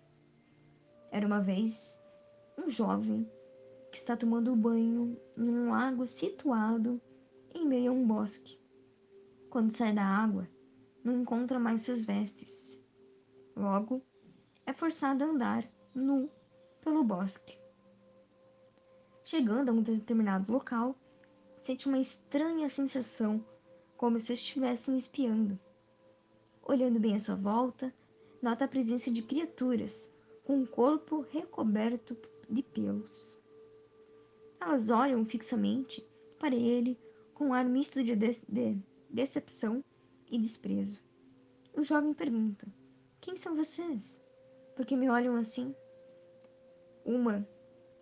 Era 1.10 1.26
uma 1.26 1.40
vez 1.40 1.98
um 2.58 2.68
jovem 2.68 3.26
que 3.90 3.96
está 3.96 4.14
tomando 4.14 4.54
banho 4.54 5.18
num 5.34 5.70
lago 5.70 6.06
situado 6.06 7.00
em 7.54 7.66
meio 7.66 7.92
a 7.92 7.94
um 7.94 8.06
bosque. 8.06 8.60
Quando 9.48 9.70
sai 9.70 9.94
da 9.94 10.04
água, 10.04 10.46
não 11.06 11.20
encontra 11.20 11.56
mais 11.60 11.82
suas 11.82 12.02
vestes. 12.02 12.80
Logo, 13.54 14.02
é 14.66 14.72
forçado 14.72 15.22
a 15.22 15.28
andar 15.28 15.64
nu 15.94 16.28
pelo 16.82 17.04
bosque. 17.04 17.56
Chegando 19.24 19.68
a 19.68 19.72
um 19.72 19.82
determinado 19.82 20.50
local, 20.50 20.96
sente 21.56 21.86
uma 21.86 22.00
estranha 22.00 22.68
sensação, 22.68 23.44
como 23.96 24.18
se 24.18 24.32
estivessem 24.32 24.96
espiando. 24.96 25.56
Olhando 26.64 26.98
bem 26.98 27.14
à 27.14 27.20
sua 27.20 27.36
volta, 27.36 27.94
nota 28.42 28.64
a 28.64 28.68
presença 28.68 29.08
de 29.08 29.22
criaturas 29.22 30.10
com 30.42 30.60
o 30.60 30.66
corpo 30.66 31.24
recoberto 31.30 32.16
de 32.50 32.64
pelos. 32.64 33.40
Elas 34.60 34.90
olham 34.90 35.24
fixamente 35.24 36.04
para 36.40 36.56
ele 36.56 36.98
com 37.32 37.46
um 37.46 37.54
ar 37.54 37.64
misto 37.64 38.02
de, 38.02 38.16
de, 38.16 38.40
de 38.48 38.82
decepção 39.08 39.84
e 40.30 40.38
desprezo. 40.38 41.00
O 41.74 41.82
jovem 41.82 42.14
pergunta: 42.14 42.66
Quem 43.20 43.36
são 43.36 43.54
vocês? 43.56 44.20
Por 44.74 44.84
que 44.84 44.96
me 44.96 45.08
olham 45.08 45.36
assim? 45.36 45.74
Uma 47.04 47.46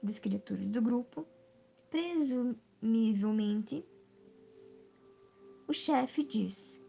das 0.02 0.18
criaturas 0.18 0.70
do 0.70 0.82
grupo, 0.82 1.26
presumivelmente, 1.90 3.84
o 5.66 5.72
chefe 5.72 6.22
diz: 6.24 6.82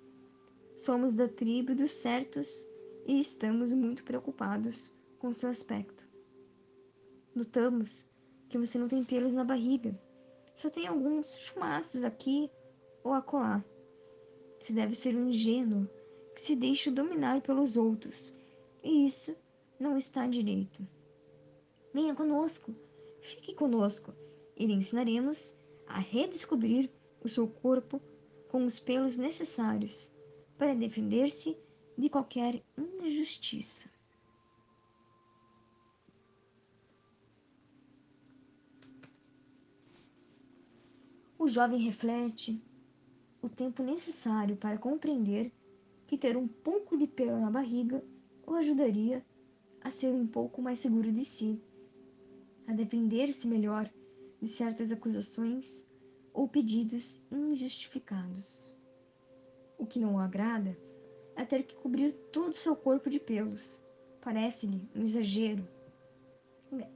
Somos 0.78 1.16
da 1.16 1.28
tribo 1.28 1.74
dos 1.74 1.92
certos 1.92 2.66
e 3.06 3.20
estamos 3.20 3.72
muito 3.72 4.04
preocupados 4.04 4.92
com 5.20 5.34
seu 5.34 5.50
aspecto. 5.50 6.08
Notamos 7.36 8.06
que 8.48 8.58
você 8.58 8.78
não 8.78 8.88
tem 8.88 9.04
pelos 9.04 9.34
na 9.34 9.44
barriga, 9.44 9.98
só 10.56 10.70
tem 10.70 10.88
alguns 10.88 11.36
chumaços 11.36 12.04
aqui 12.04 12.50
ou 13.04 13.14
acolá. 13.14 13.64
Você 14.60 14.74
deve 14.74 14.96
ser 14.96 15.16
um 15.16 15.30
ingênuo 15.30 15.88
que 16.34 16.42
se 16.42 16.56
deixa 16.56 16.92
dominar 16.92 17.42
pelos 17.42 17.78
outros, 17.78 18.34
e 18.84 19.06
isso 19.06 19.36
não 19.80 19.98
está 19.98 20.28
direito. 20.28 20.86
Venha 21.94 22.14
conosco, 22.14 22.76
fique 23.22 23.54
conosco, 23.54 24.14
e 24.58 24.66
lhe 24.66 24.74
ensinaremos 24.74 25.54
a 25.88 26.00
redescobrir 26.00 26.90
o 27.24 27.30
seu 27.30 27.48
corpo 27.48 28.02
com 28.50 28.66
os 28.66 28.80
pelos 28.80 29.18
necessários 29.18 30.10
para 30.58 30.74
defender-se 30.74 31.58
de 31.98 32.10
qualquer 32.10 32.62
injustiça. 32.78 33.90
O 41.38 41.48
jovem 41.48 41.80
reflete 41.80 42.62
o 43.46 43.50
tempo 43.50 43.84
necessário 43.84 44.58
para 44.58 44.76
compreender 44.76 45.52
que 46.08 46.18
ter 46.18 46.36
um 46.36 46.48
pouco 46.48 46.98
de 46.98 47.06
pelo 47.06 47.40
na 47.40 47.52
barriga 47.52 48.04
o 48.46 48.56
ajudaria 48.56 49.24
a 49.82 49.92
ser 49.92 50.12
um 50.12 50.26
pouco 50.26 50.64
mais 50.64 50.80
seguro 50.80 51.12
de 51.12 51.24
si, 51.24 51.62
a 52.68 52.74
defender-se 52.74 53.48
melhor 53.48 53.88
de 54.42 54.50
certas 54.50 54.92
acusações 54.92 55.86
ou 56.34 56.48
pedidos 56.48 57.22
injustificados. 57.32 58.76
O 59.78 59.86
que 59.86 60.00
não 60.00 60.16
o 60.16 60.20
agrada 60.20 60.76
é 61.36 61.46
ter 61.46 61.64
que 61.64 61.76
cobrir 61.76 62.14
todo 62.32 62.50
o 62.50 62.58
seu 62.58 62.76
corpo 62.76 63.12
de 63.12 63.20
pelos. 63.20 63.80
Parece-lhe 64.22 64.82
um 64.96 65.04
exagero. 65.04 65.68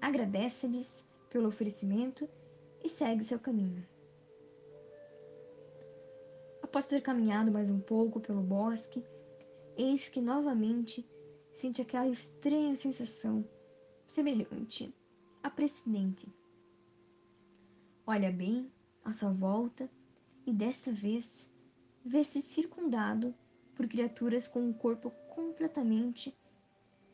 Agradece-lhes 0.02 1.06
pelo 1.30 1.50
oferecimento 1.50 2.28
e 2.84 2.90
segue 2.90 3.24
seu 3.24 3.38
caminho. 3.38 3.86
Após 6.70 6.86
ter 6.86 7.02
caminhado 7.02 7.52
mais 7.52 7.72
um 7.72 7.80
pouco 7.80 8.20
pelo 8.20 8.44
bosque, 8.44 9.04
eis 9.76 10.08
que 10.08 10.22
novamente 10.22 11.04
sente 11.52 11.82
aquela 11.82 12.08
estranha 12.08 12.76
sensação, 12.76 13.44
semelhante 14.08 14.94
a 15.42 15.50
precedente. 15.50 16.32
Olha 18.06 18.32
bem 18.32 18.72
à 19.04 19.12
sua 19.14 19.32
volta 19.32 19.90
e 20.46 20.54
desta 20.54 20.92
vez 20.92 21.50
vê-se 22.06 22.40
circundado 22.40 23.34
por 23.76 23.88
criaturas 23.88 24.48
com 24.48 24.70
o 24.70 24.74
corpo 24.76 25.10
completamente 25.34 26.32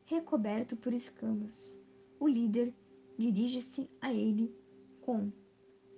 recoberto 0.06 0.76
por 0.76 0.92
escamas. 0.92 1.82
O 2.20 2.28
líder 2.28 2.74
dirige-se 3.18 3.90
a 4.02 4.14
ele 4.14 4.54
com 5.00 5.32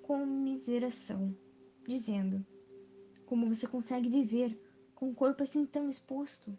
comiseração, 0.04 1.36
dizendo: 1.88 2.46
como 3.28 3.54
você 3.54 3.68
consegue 3.68 4.10
viver 4.10 4.58
com 4.96 5.10
o 5.10 5.16
corpo 5.16 5.44
assim 5.44 5.66
tão 5.66 5.90
exposto? 5.90 6.58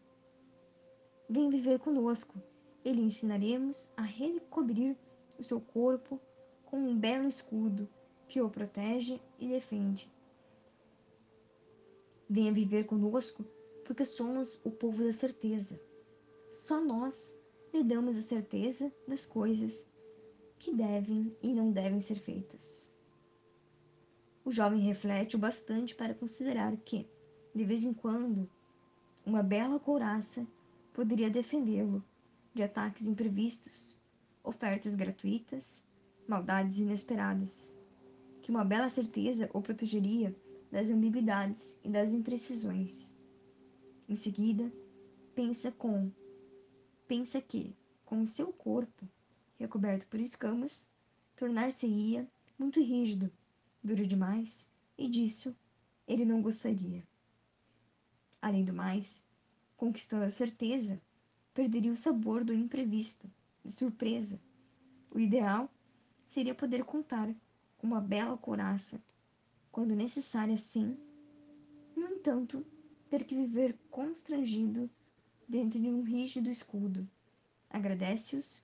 Vem 1.29 1.49
viver 1.49 1.79
conosco 1.79 2.41
e 2.85 2.93
lhe 2.93 3.03
ensinaremos 3.03 3.89
a 3.97 4.03
recobrir 4.03 4.97
o 5.39 5.45
seu 5.45 5.61
corpo 5.61 6.21
com 6.67 6.79
um 6.79 6.97
belo 6.97 7.27
escudo 7.27 7.89
que 8.29 8.41
o 8.41 8.51
protege 8.51 9.19
e 9.39 9.49
defende. 9.49 10.11
Venha 12.29 12.53
viver 12.53 12.85
conosco 12.85 13.45
porque 13.87 14.05
somos 14.05 14.61
o 14.63 14.71
povo 14.71 15.03
da 15.03 15.13
certeza. 15.13 15.81
Só 16.53 16.81
nós 16.81 17.35
lhe 17.73 17.83
damos 17.83 18.15
a 18.17 18.23
certeza 18.23 18.93
das 19.07 19.25
coisas 19.25 19.87
que 20.59 20.75
devem 20.75 21.35
e 21.43 21.55
não 21.55 21.73
devem 21.73 22.03
ser 22.03 22.17
feitas. 22.17 22.93
O 24.49 24.51
jovem 24.51 24.81
reflete 24.81 25.37
o 25.37 25.39
bastante 25.39 25.95
para 25.95 26.15
considerar 26.15 26.75
que, 26.79 27.07
de 27.55 27.65
vez 27.67 27.85
em 27.85 27.93
quando, 27.93 28.49
uma 29.27 29.43
bela 29.43 29.79
couraça 29.79 30.47
poderia 30.95 31.29
defendê-lo 31.29 32.03
de 32.55 32.63
ataques 32.63 33.07
imprevistos, 33.07 34.01
ofertas 34.43 34.95
gratuitas, 34.95 35.85
maldades 36.27 36.79
inesperadas, 36.79 37.75
que 38.41 38.51
uma 38.51 38.65
bela 38.65 38.89
certeza 38.89 39.51
o 39.53 39.61
protegeria 39.61 40.35
das 40.73 40.89
ambiguidades 40.89 41.79
e 41.85 41.91
das 41.91 42.15
imprecisões. 42.15 43.15
Em 44.09 44.17
seguida, 44.17 44.73
pensa 45.35 45.71
com 45.73 46.11
pensa 47.07 47.39
que, 47.39 47.77
com 48.03 48.23
o 48.23 48.27
seu 48.27 48.51
corpo 48.51 49.07
recoberto 49.59 50.07
por 50.07 50.19
escamas, 50.19 50.89
tornar-se-ia 51.37 52.27
muito 52.59 52.81
rígido 52.81 53.31
duro 53.83 54.07
demais, 54.07 54.69
e 54.97 55.09
disso 55.09 55.55
ele 56.07 56.25
não 56.25 56.43
gostaria. 56.43 57.07
Além 58.41 58.65
do 58.65 58.73
mais, 58.73 59.25
conquistando 59.77 60.25
a 60.25 60.31
certeza, 60.31 61.01
perderia 61.53 61.93
o 61.93 61.97
sabor 61.97 62.45
do 62.45 62.55
imprevisto, 62.55 63.31
de 63.65 63.73
surpresa. 63.73 64.41
O 65.11 65.19
ideal 65.19 65.71
seria 66.27 66.55
poder 66.55 66.85
contar 66.85 67.35
com 67.77 67.87
uma 67.87 68.01
bela 68.01 68.37
couraça, 68.37 69.03
quando 69.71 69.95
necessária 69.95 70.57
sim, 70.57 70.97
no 71.97 72.09
entanto, 72.09 72.65
ter 73.09 73.25
que 73.25 73.35
viver 73.35 73.77
constrangido 73.91 74.91
dentro 75.49 75.81
de 75.81 75.89
um 75.89 76.03
rígido 76.03 76.51
escudo, 76.51 77.09
agradece-os 77.71 78.63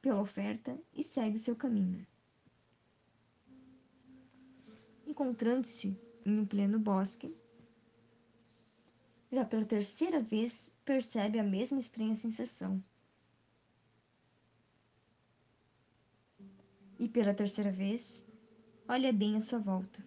pela 0.00 0.20
oferta 0.20 0.78
e 0.94 1.02
segue 1.02 1.38
seu 1.38 1.56
caminho. 1.56 2.06
Encontrando-se 5.16 5.98
em 6.26 6.40
um 6.40 6.44
pleno 6.44 6.78
bosque, 6.78 7.34
já 9.32 9.46
pela 9.46 9.64
terceira 9.64 10.20
vez 10.20 10.70
percebe 10.84 11.38
a 11.38 11.42
mesma 11.42 11.80
estranha 11.80 12.14
sensação. 12.14 12.84
E 16.98 17.08
pela 17.08 17.32
terceira 17.32 17.72
vez, 17.72 18.28
olha 18.86 19.10
bem 19.10 19.38
à 19.38 19.40
sua 19.40 19.58
volta. 19.58 20.04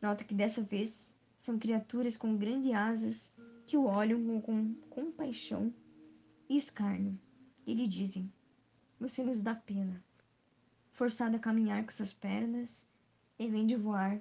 Nota 0.00 0.22
que 0.22 0.36
dessa 0.36 0.62
vez 0.62 1.16
são 1.36 1.58
criaturas 1.58 2.16
com 2.16 2.36
grandes 2.36 2.72
asas 2.72 3.34
que 3.66 3.76
o 3.76 3.86
olham 3.86 4.40
com 4.40 4.72
compaixão 4.88 5.74
e 6.48 6.56
escárnio 6.56 7.18
e 7.66 7.74
lhe 7.74 7.88
dizem: 7.88 8.32
Você 9.00 9.24
nos 9.24 9.42
dá 9.42 9.56
pena. 9.56 10.00
Forçado 10.92 11.34
a 11.34 11.40
caminhar 11.40 11.82
com 11.82 11.90
suas 11.90 12.14
pernas, 12.14 12.86
em 13.38 13.50
vez 13.50 13.66
de 13.66 13.76
voar 13.76 14.20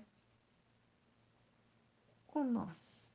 com 2.28 2.44
nós. 2.44 3.14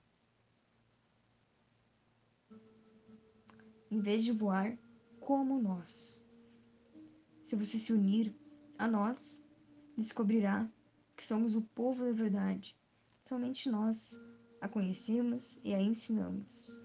Em 3.90 4.00
vez 4.00 4.24
de 4.24 4.32
voar 4.32 4.78
como 5.20 5.60
nós. 5.60 6.24
Se 7.44 7.56
você 7.56 7.78
se 7.78 7.92
unir 7.92 8.34
a 8.78 8.88
nós, 8.88 9.44
descobrirá 9.96 10.70
que 11.16 11.24
somos 11.24 11.54
o 11.54 11.62
povo 11.62 12.04
da 12.04 12.12
verdade. 12.12 12.76
Somente 13.28 13.68
nós 13.68 14.18
a 14.60 14.68
conhecemos 14.68 15.60
e 15.64 15.74
a 15.74 15.82
ensinamos. 15.82 16.78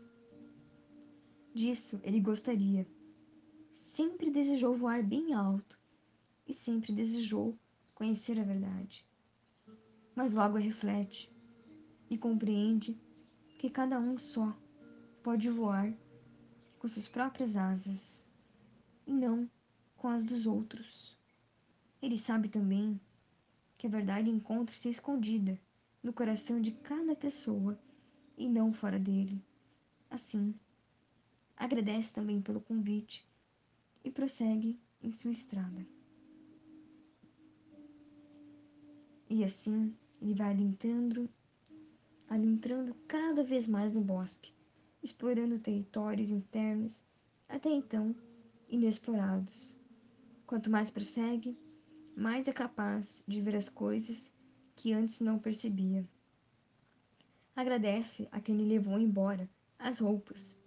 Disso 1.53 2.01
ele 2.03 2.19
gostaria. 2.19 2.85
Sempre 3.71 4.29
desejou 4.29 4.75
voar 4.75 5.01
bem 5.01 5.33
alto 5.33 5.79
e 6.47 6.53
sempre 6.53 6.91
desejou 6.91 7.57
conhecer 7.95 8.39
a 8.39 8.43
verdade. 8.43 9.05
Mas 10.15 10.33
logo 10.33 10.57
reflete 10.57 11.33
e 12.09 12.17
compreende 12.17 12.99
que 13.57 13.69
cada 13.69 13.99
um 13.99 14.19
só 14.19 14.55
pode 15.23 15.49
voar 15.49 15.91
com 16.77 16.87
suas 16.87 17.07
próprias 17.07 17.55
asas 17.55 18.27
e 19.07 19.13
não 19.13 19.49
com 19.97 20.09
as 20.09 20.23
dos 20.23 20.45
outros. 20.45 21.17
Ele 22.01 22.17
sabe 22.17 22.49
também 22.49 22.99
que 23.77 23.87
a 23.87 23.89
verdade 23.89 24.29
encontra-se 24.29 24.89
escondida 24.89 25.59
no 26.03 26.13
coração 26.13 26.61
de 26.61 26.71
cada 26.71 27.15
pessoa 27.15 27.79
e 28.37 28.47
não 28.47 28.71
fora 28.71 28.99
dele. 28.99 29.43
Assim, 30.09 30.53
agradece 31.57 32.13
também 32.13 32.41
pelo 32.41 32.61
convite 32.61 33.27
e 34.03 34.11
prossegue 34.11 34.79
em 35.01 35.11
sua 35.11 35.31
estrada. 35.31 35.94
E 39.29 39.43
assim 39.43 39.93
ele 40.21 40.33
vai 40.33 40.51
adentrando, 40.51 41.29
adentrando 42.29 42.95
cada 43.07 43.43
vez 43.43 43.67
mais 43.67 43.91
no 43.91 44.01
bosque, 44.01 44.53
explorando 45.01 45.59
territórios 45.59 46.31
internos 46.31 47.03
até 47.49 47.69
então 47.69 48.15
inexplorados. 48.69 49.75
Quanto 50.45 50.69
mais 50.69 50.91
prossegue, 50.91 51.57
mais 52.15 52.47
é 52.47 52.53
capaz 52.53 53.23
de 53.27 53.41
ver 53.41 53.55
as 53.55 53.67
coisas 53.67 54.31
que 54.75 54.93
antes 54.93 55.19
não 55.19 55.39
percebia. 55.39 56.07
Agradece 57.55 58.27
a 58.31 58.39
quem 58.39 58.55
lhe 58.55 58.65
levou 58.65 58.99
embora 58.99 59.49
as 59.79 59.99
roupas, 59.99 60.59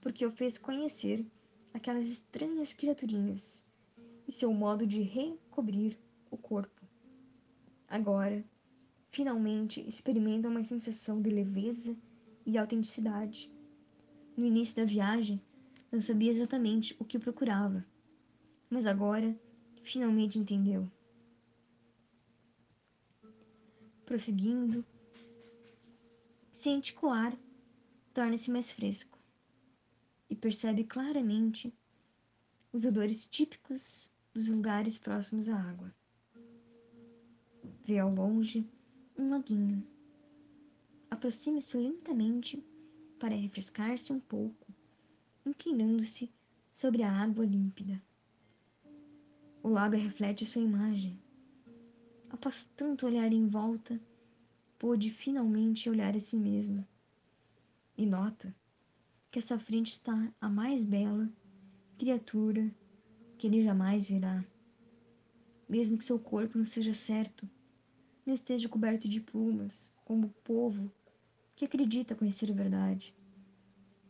porque 0.00 0.26
o 0.26 0.32
fez 0.32 0.58
conhecer 0.58 1.24
aquelas 1.72 2.06
estranhas 2.06 2.72
criaturinhas 2.72 3.64
e 4.26 4.32
seu 4.32 4.52
modo 4.52 4.86
de 4.86 5.00
recobrir 5.00 5.98
o 6.30 6.36
corpo. 6.36 6.79
Agora, 7.90 8.44
finalmente 9.10 9.80
experimenta 9.80 10.48
uma 10.48 10.62
sensação 10.62 11.20
de 11.20 11.28
leveza 11.28 11.98
e 12.46 12.56
autenticidade. 12.56 13.50
No 14.36 14.46
início 14.46 14.76
da 14.76 14.84
viagem, 14.84 15.42
não 15.90 16.00
sabia 16.00 16.30
exatamente 16.30 16.94
o 17.00 17.04
que 17.04 17.18
procurava, 17.18 17.84
mas 18.70 18.86
agora 18.86 19.36
finalmente 19.82 20.38
entendeu. 20.38 20.88
Prosseguindo, 24.06 24.84
sente 26.52 26.94
que 26.94 27.04
o 27.04 27.10
ar 27.10 27.36
torna-se 28.14 28.52
mais 28.52 28.70
fresco 28.70 29.18
e 30.28 30.36
percebe 30.36 30.84
claramente 30.84 31.74
os 32.72 32.84
odores 32.84 33.26
típicos 33.26 34.12
dos 34.32 34.46
lugares 34.46 34.96
próximos 34.96 35.48
à 35.48 35.56
água. 35.56 35.92
Vê 37.84 37.98
ao 37.98 38.10
longe 38.10 38.64
um 39.18 39.30
laguinho. 39.30 39.86
Aproxime-se 41.10 41.76
lentamente 41.76 42.64
para 43.18 43.34
refrescar-se 43.34 44.12
um 44.12 44.20
pouco, 44.20 44.66
inclinando-se 45.44 46.32
sobre 46.72 47.02
a 47.02 47.12
água 47.12 47.44
límpida. 47.44 48.00
O 49.62 49.68
lago 49.68 49.96
reflete 49.96 50.46
sua 50.46 50.62
imagem. 50.62 51.20
Após 52.30 52.64
tanto 52.76 53.06
olhar 53.06 53.32
em 53.32 53.46
volta, 53.46 54.00
pôde 54.78 55.10
finalmente 55.10 55.90
olhar 55.90 56.16
a 56.16 56.20
si 56.20 56.36
mesmo. 56.36 56.86
E 57.98 58.06
nota 58.06 58.54
que 59.30 59.38
à 59.38 59.42
sua 59.42 59.58
frente 59.58 59.92
está 59.92 60.32
a 60.40 60.48
mais 60.48 60.82
bela 60.82 61.30
criatura 61.98 62.74
que 63.36 63.46
ele 63.46 63.62
jamais 63.62 64.06
verá. 64.06 64.44
Mesmo 65.68 65.98
que 65.98 66.04
seu 66.04 66.18
corpo 66.18 66.56
não 66.56 66.64
seja 66.64 66.94
certo, 66.94 67.48
não 68.26 68.34
esteja 68.34 68.68
coberto 68.68 69.08
de 69.08 69.20
plumas, 69.20 69.92
como 70.04 70.26
o 70.26 70.34
povo 70.44 70.90
que 71.56 71.64
acredita 71.64 72.14
conhecer 72.14 72.50
a 72.50 72.54
verdade. 72.54 73.14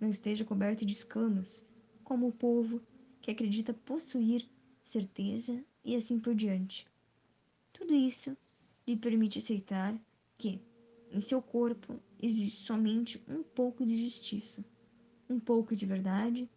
Não 0.01 0.09
esteja 0.09 0.44
coberto 0.44 0.85
de 0.85 0.92
escamas, 0.92 1.64
como 2.03 2.29
o 2.29 2.33
povo 2.33 2.81
que 3.20 3.31
acredita 3.31 3.75
possuir 3.75 4.49
certeza 4.83 5.64
e 5.85 5.94
assim 5.94 6.18
por 6.18 6.35
diante. 6.35 6.87
Tudo 7.73 7.94
isso 7.94 8.37
lhe 8.87 8.96
permite 8.96 9.38
aceitar 9.38 9.99
que, 10.38 10.61
em 11.11 11.20
seu 11.20 11.40
corpo, 11.42 12.01
existe 12.18 12.64
somente 12.64 13.23
um 13.29 13.42
pouco 13.42 13.85
de 13.85 14.05
justiça, 14.05 14.64
um 15.29 15.38
pouco 15.38 15.77
de 15.77 15.87
verdade 15.87 16.49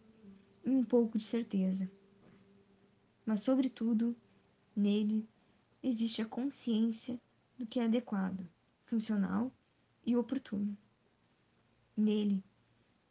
e 0.64 0.70
um 0.70 0.84
pouco 0.84 1.18
de 1.18 1.24
certeza. 1.24 1.90
Mas, 3.26 3.40
sobretudo, 3.40 4.16
nele 4.74 5.26
existe 5.82 6.22
a 6.22 6.26
consciência 6.26 7.20
do 7.58 7.66
que 7.66 7.80
é 7.80 7.84
adequado, 7.84 8.48
funcional 8.84 9.52
e 10.04 10.16
oportuno. 10.16 10.76
Nele 11.96 12.42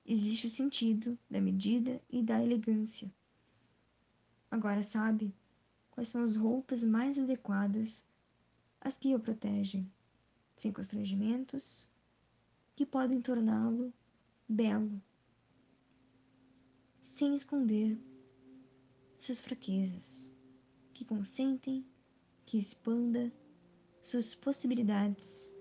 existe 0.06 0.47
o 0.47 0.49
sentido 0.49 1.17
da 1.29 1.39
medida 1.39 2.01
e 2.10 2.21
da 2.21 2.41
elegância 2.43 3.12
Agora 4.53 4.84
sabe 4.84 5.34
quais 5.89 6.10
são 6.10 6.21
as 6.21 6.36
roupas 6.36 6.84
mais 6.84 7.17
adequadas, 7.17 8.06
as 8.79 8.99
que 8.99 9.15
o 9.15 9.19
protegem, 9.19 9.91
sem 10.56 10.71
constrangimentos, 10.71 11.89
que 12.75 12.86
podem 12.86 13.19
torná-lo 13.19 13.91
belo, 14.47 15.01
sem 17.01 17.34
esconder 17.34 17.99
suas 19.19 19.41
fraquezas, 19.41 20.32
que 20.93 21.03
consentem 21.03 21.84
que 22.45 22.60
expanda 22.60 23.34
suas 24.03 24.35
possibilidades 24.35 25.55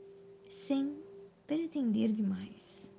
sem 0.48 1.00
pretender 1.46 2.12
demais. 2.12 2.92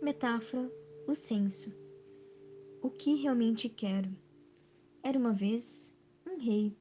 Metáfora: 0.00 0.70
o 1.08 1.14
senso. 1.14 1.74
O 2.80 2.90
que 2.90 3.16
realmente 3.16 3.68
quero? 3.68 4.14
Era 5.02 5.18
uma 5.18 5.32
vez 5.32 5.96
um 6.26 6.38
rei 6.38 6.76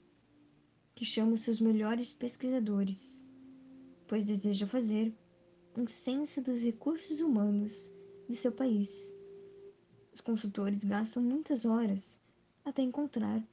que 0.93 1.03
chama 1.03 1.33
os 1.33 1.41
seus 1.41 1.59
melhores 1.59 2.13
pesquisadores, 2.13 3.25
pois 4.07 4.23
deseja 4.23 4.67
fazer 4.67 5.13
um 5.75 5.87
censo 5.87 6.41
dos 6.41 6.61
recursos 6.61 7.19
humanos 7.19 7.91
de 8.29 8.35
seu 8.35 8.51
país. 8.51 9.13
Os 10.13 10.21
consultores 10.21 10.83
gastam 10.83 11.23
muitas 11.23 11.65
horas 11.65 12.19
até 12.63 12.83
encontrar 12.83 13.43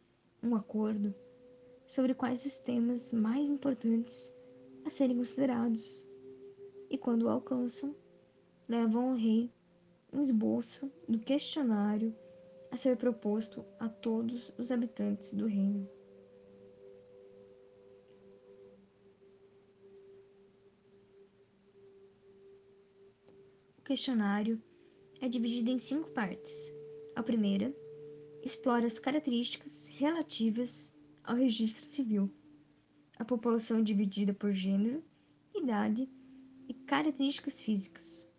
um 0.42 0.54
acordo 0.54 1.14
sobre 1.88 2.14
quais 2.14 2.44
os 2.44 2.58
temas 2.58 3.12
mais 3.12 3.48
importantes 3.48 4.32
a 4.84 4.90
serem 4.90 5.16
considerados, 5.16 6.06
e 6.90 6.98
quando 6.98 7.22
o 7.22 7.28
alcançam, 7.28 7.94
levam 8.68 9.10
ao 9.10 9.16
rei 9.16 9.50
um 10.12 10.20
esboço 10.20 10.90
do 11.08 11.18
questionário 11.18 12.14
a 12.70 12.76
ser 12.76 12.96
proposto 12.96 13.64
a 13.78 13.88
todos 13.88 14.52
os 14.58 14.70
habitantes 14.70 15.32
do 15.32 15.46
reino. 15.46 15.88
Questionário 23.90 24.62
é 25.20 25.28
dividida 25.28 25.68
em 25.68 25.76
cinco 25.76 26.08
partes. 26.12 26.72
A 27.16 27.24
primeira 27.24 27.74
explora 28.40 28.86
as 28.86 29.00
características 29.00 29.88
relativas 29.88 30.94
ao 31.24 31.34
registro 31.34 31.84
civil. 31.84 32.30
A 33.18 33.24
população 33.24 33.80
é 33.80 33.82
dividida 33.82 34.32
por 34.32 34.52
gênero, 34.52 35.02
idade 35.52 36.08
e 36.68 36.72
características 36.72 37.60
físicas. 37.60 38.30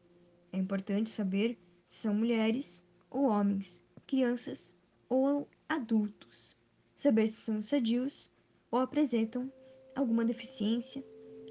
É 0.54 0.58
importante 0.58 1.10
saber 1.10 1.60
se 1.90 2.04
são 2.04 2.14
mulheres 2.14 2.88
ou 3.10 3.26
homens, 3.26 3.84
crianças 4.08 4.74
ou 5.10 5.50
adultos, 5.68 6.58
saber 6.96 7.28
se 7.28 7.42
são 7.42 7.62
sadios 7.62 8.32
ou 8.72 8.80
apresentam 8.80 9.52
alguma 9.94 10.24
deficiência, 10.24 11.04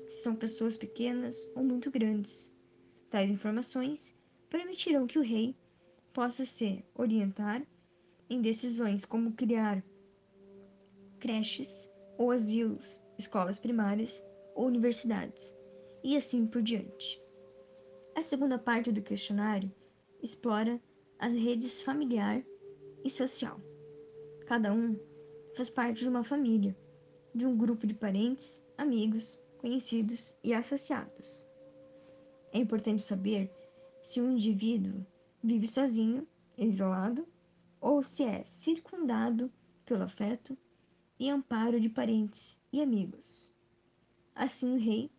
se 0.09 0.23
são 0.23 0.35
pessoas 0.35 0.75
pequenas 0.75 1.37
ou 1.55 1.63
muito 1.63 1.91
grandes. 1.91 2.51
Tais 3.11 3.29
informações 3.29 4.17
permitirão 4.49 5.05
que 5.05 5.19
o 5.19 5.23
rei 5.23 5.57
possa 6.13 6.45
se 6.45 6.85
orientar 6.95 7.67
em 8.29 8.41
decisões 8.41 9.05
como 9.05 9.33
criar 9.33 9.85
creches 11.19 11.91
ou 12.17 12.31
asilos, 12.31 13.05
escolas 13.19 13.59
primárias 13.59 14.25
ou 14.55 14.67
universidades, 14.67 15.53
e 16.05 16.17
assim 16.17 16.47
por 16.47 16.63
diante. 16.63 17.21
A 18.15 18.23
segunda 18.23 18.59
parte 18.59 18.93
do 18.93 19.03
questionário 19.03 19.73
explora 20.23 20.81
as 21.19 21.33
redes 21.35 21.83
familiar 21.83 22.45
e 23.05 23.11
social. 23.11 23.61
Cada 24.47 24.73
um 24.73 24.97
faz 25.57 25.69
parte 25.69 25.99
de 25.99 26.09
uma 26.09 26.23
família, 26.23 26.77
de 27.35 27.45
um 27.45 27.57
grupo 27.57 27.89
de 27.89 27.95
parentes, 27.95 28.65
amigos, 28.79 29.45
conhecidos 29.59 30.33
e 30.45 30.55
associados. 30.55 31.50
É 32.53 32.59
importante 32.59 33.03
saber 33.03 33.51
se 34.03 34.21
um 34.21 34.33
indivíduo 34.33 35.07
vive 35.43 35.69
sozinho, 35.69 36.27
isolado, 36.59 37.27
ou 37.81 38.03
se 38.03 38.25
é 38.25 38.45
circundado 38.45 39.51
pelo 39.85 40.05
afeto 40.05 40.57
e 41.19 41.31
amparo 41.31 41.81
de 41.81 41.89
parentes 41.89 42.61
e 42.73 42.81
amigos. 42.81 43.53
Assim, 44.35 44.75
o 44.75 44.79
rei 44.79 45.11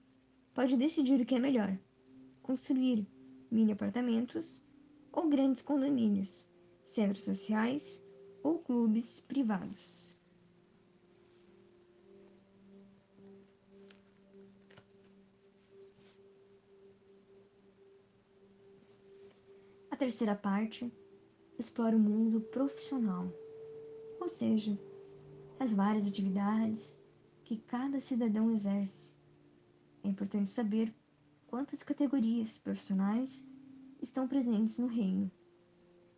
pode 0.53 0.75
decidir 0.75 1.21
o 1.21 1.25
que 1.25 1.35
é 1.35 1.39
melhor: 1.39 1.77
construir 2.41 3.07
mini 3.49 3.71
apartamentos 3.71 4.65
ou 5.11 5.27
grandes 5.27 5.61
condomínios, 5.61 6.49
centros 6.85 7.23
sociais 7.23 8.03
ou 8.43 8.59
clubes 8.59 9.19
privados. 9.19 10.10
Terceira 20.01 20.33
parte 20.35 20.91
explora 21.59 21.95
o 21.95 21.99
mundo 21.99 22.41
profissional, 22.41 23.31
ou 24.19 24.27
seja, 24.27 24.75
as 25.59 25.71
várias 25.71 26.07
atividades 26.07 26.99
que 27.43 27.57
cada 27.57 27.99
cidadão 27.99 28.49
exerce. 28.49 29.13
É 30.03 30.07
importante 30.07 30.49
saber 30.49 30.91
quantas 31.45 31.83
categorias 31.83 32.57
profissionais 32.57 33.45
estão 34.01 34.27
presentes 34.27 34.79
no 34.79 34.87
reino. 34.87 35.31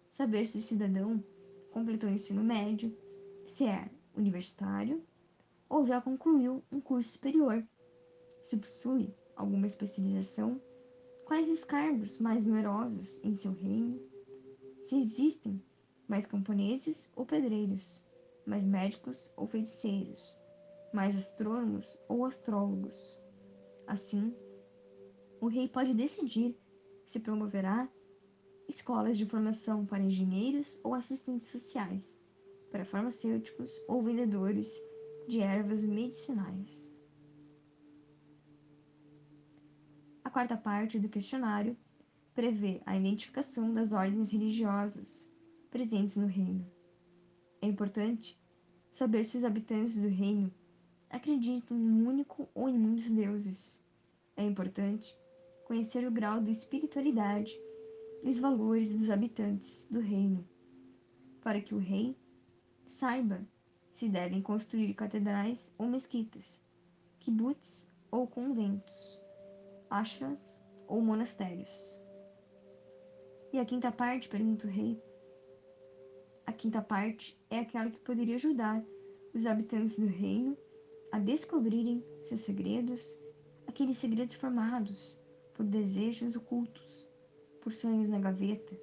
Saber 0.10 0.48
se 0.48 0.60
o 0.60 0.62
cidadão 0.62 1.22
completou 1.69 2.10
o 2.10 2.13
ensino 2.13 2.41
médio, 2.41 2.98
se 3.46 3.65
é 3.65 3.91
universitário 4.15 5.04
ou 5.67 5.86
já 5.86 6.00
concluiu 6.00 6.63
um 6.72 6.80
curso 6.80 7.10
superior, 7.10 7.62
se 8.43 8.56
possui 8.56 9.13
alguma 9.36 9.67
especialização, 9.67 10.62
quais 11.34 11.50
os 11.50 11.63
cargos 11.63 12.19
mais 12.19 12.43
numerosos 12.43 13.19
em 13.24 13.34
seu 13.34 13.54
reino 13.54 14.00
se 14.84 15.00
existem 15.00 15.60
mais 16.08 16.28
camponeses 16.28 17.10
ou 17.15 17.26
pedreiros, 17.26 18.06
mais 18.46 18.63
médicos 18.63 19.34
ou 19.36 19.48
feiticeiros, 19.48 20.38
mais 20.93 21.17
astrônomos 21.17 21.98
ou 22.08 22.24
astrólogos. 22.24 23.19
Assim, 23.88 24.32
o 25.41 25.48
rei 25.48 25.67
pode 25.67 25.96
decidir 25.96 26.56
se 27.08 27.19
promoverá 27.19 27.89
escolas 28.69 29.17
de 29.17 29.26
formação 29.26 29.88
para 29.88 30.04
engenheiros 30.04 30.80
ou 30.84 30.93
assistentes 30.93 31.48
sociais, 31.48 32.22
para 32.69 32.86
farmacêuticos 32.86 33.84
ou 33.88 34.04
vendedores 34.04 34.72
de 35.28 35.39
ervas 35.39 35.84
medicinais. 35.84 36.93
A 40.23 40.23
quarta 40.34 40.58
parte 40.58 40.98
do 40.98 41.08
questionário 41.08 41.78
prevê 42.34 42.82
a 42.88 42.98
identificação 42.98 43.72
das 43.72 43.93
ordens 43.93 44.32
religiosas 44.32 45.32
presentes 45.69 46.15
no 46.15 46.26
reino. 46.26 46.65
É 47.62 47.67
importante 47.67 48.36
saber 48.89 49.26
se 49.26 49.38
os 49.38 49.43
habitantes 49.43 49.96
do 49.96 50.08
reino 50.08 50.52
acreditam 51.08 51.78
em 51.78 51.88
um 51.88 52.08
único 52.08 52.50
ou 52.56 52.67
em 52.67 52.76
muitos 52.76 53.12
deuses. 53.12 53.80
É 54.36 54.43
importante 54.43 55.15
conhecer 55.65 56.04
o 56.08 56.12
grau 56.12 56.41
de 56.41 56.50
espiritualidade 56.50 57.56
e 58.24 58.28
os 58.28 58.39
valores 58.39 58.91
dos 58.91 59.12
habitantes 59.12 59.88
do 59.91 60.00
reino, 60.00 60.43
para 61.41 61.62
que 61.62 61.76
o 61.76 61.78
rei 61.78 62.17
saiba 62.88 63.48
se 63.91 64.10
devem 64.10 64.41
construir 64.41 64.96
catedrais 64.96 65.72
ou 65.78 65.88
mesquitas, 65.88 66.60
kibbutz 67.19 67.88
ou 68.10 68.26
conventos, 68.26 69.22
ashrams 69.93 70.60
ou 70.88 70.99
monastérios. 71.01 72.01
E 73.53 73.60
a 73.60 73.65
quinta 73.65 73.91
parte, 73.91 74.27
pergunta 74.27 74.65
o 74.65 74.69
rei. 74.69 74.99
A 76.47 76.51
quinta 76.51 76.82
parte 76.82 77.39
é 77.47 77.60
aquela 77.60 77.91
que 77.91 77.99
poderia 77.99 78.36
ajudar 78.36 78.84
os 79.36 79.45
habitantes 79.45 79.99
do 79.99 80.08
reino 80.08 80.58
a 81.12 81.19
descobrirem 81.19 82.03
seus 82.23 82.41
segredos, 82.41 83.19
aqueles 83.67 83.99
segredos 83.99 84.34
formados 84.34 85.21
por 85.53 85.63
desejos 85.63 86.36
ocultos, 86.36 87.08
por 87.62 87.71
sonhos 87.71 88.10
na 88.10 88.17
gaveta, 88.17 88.75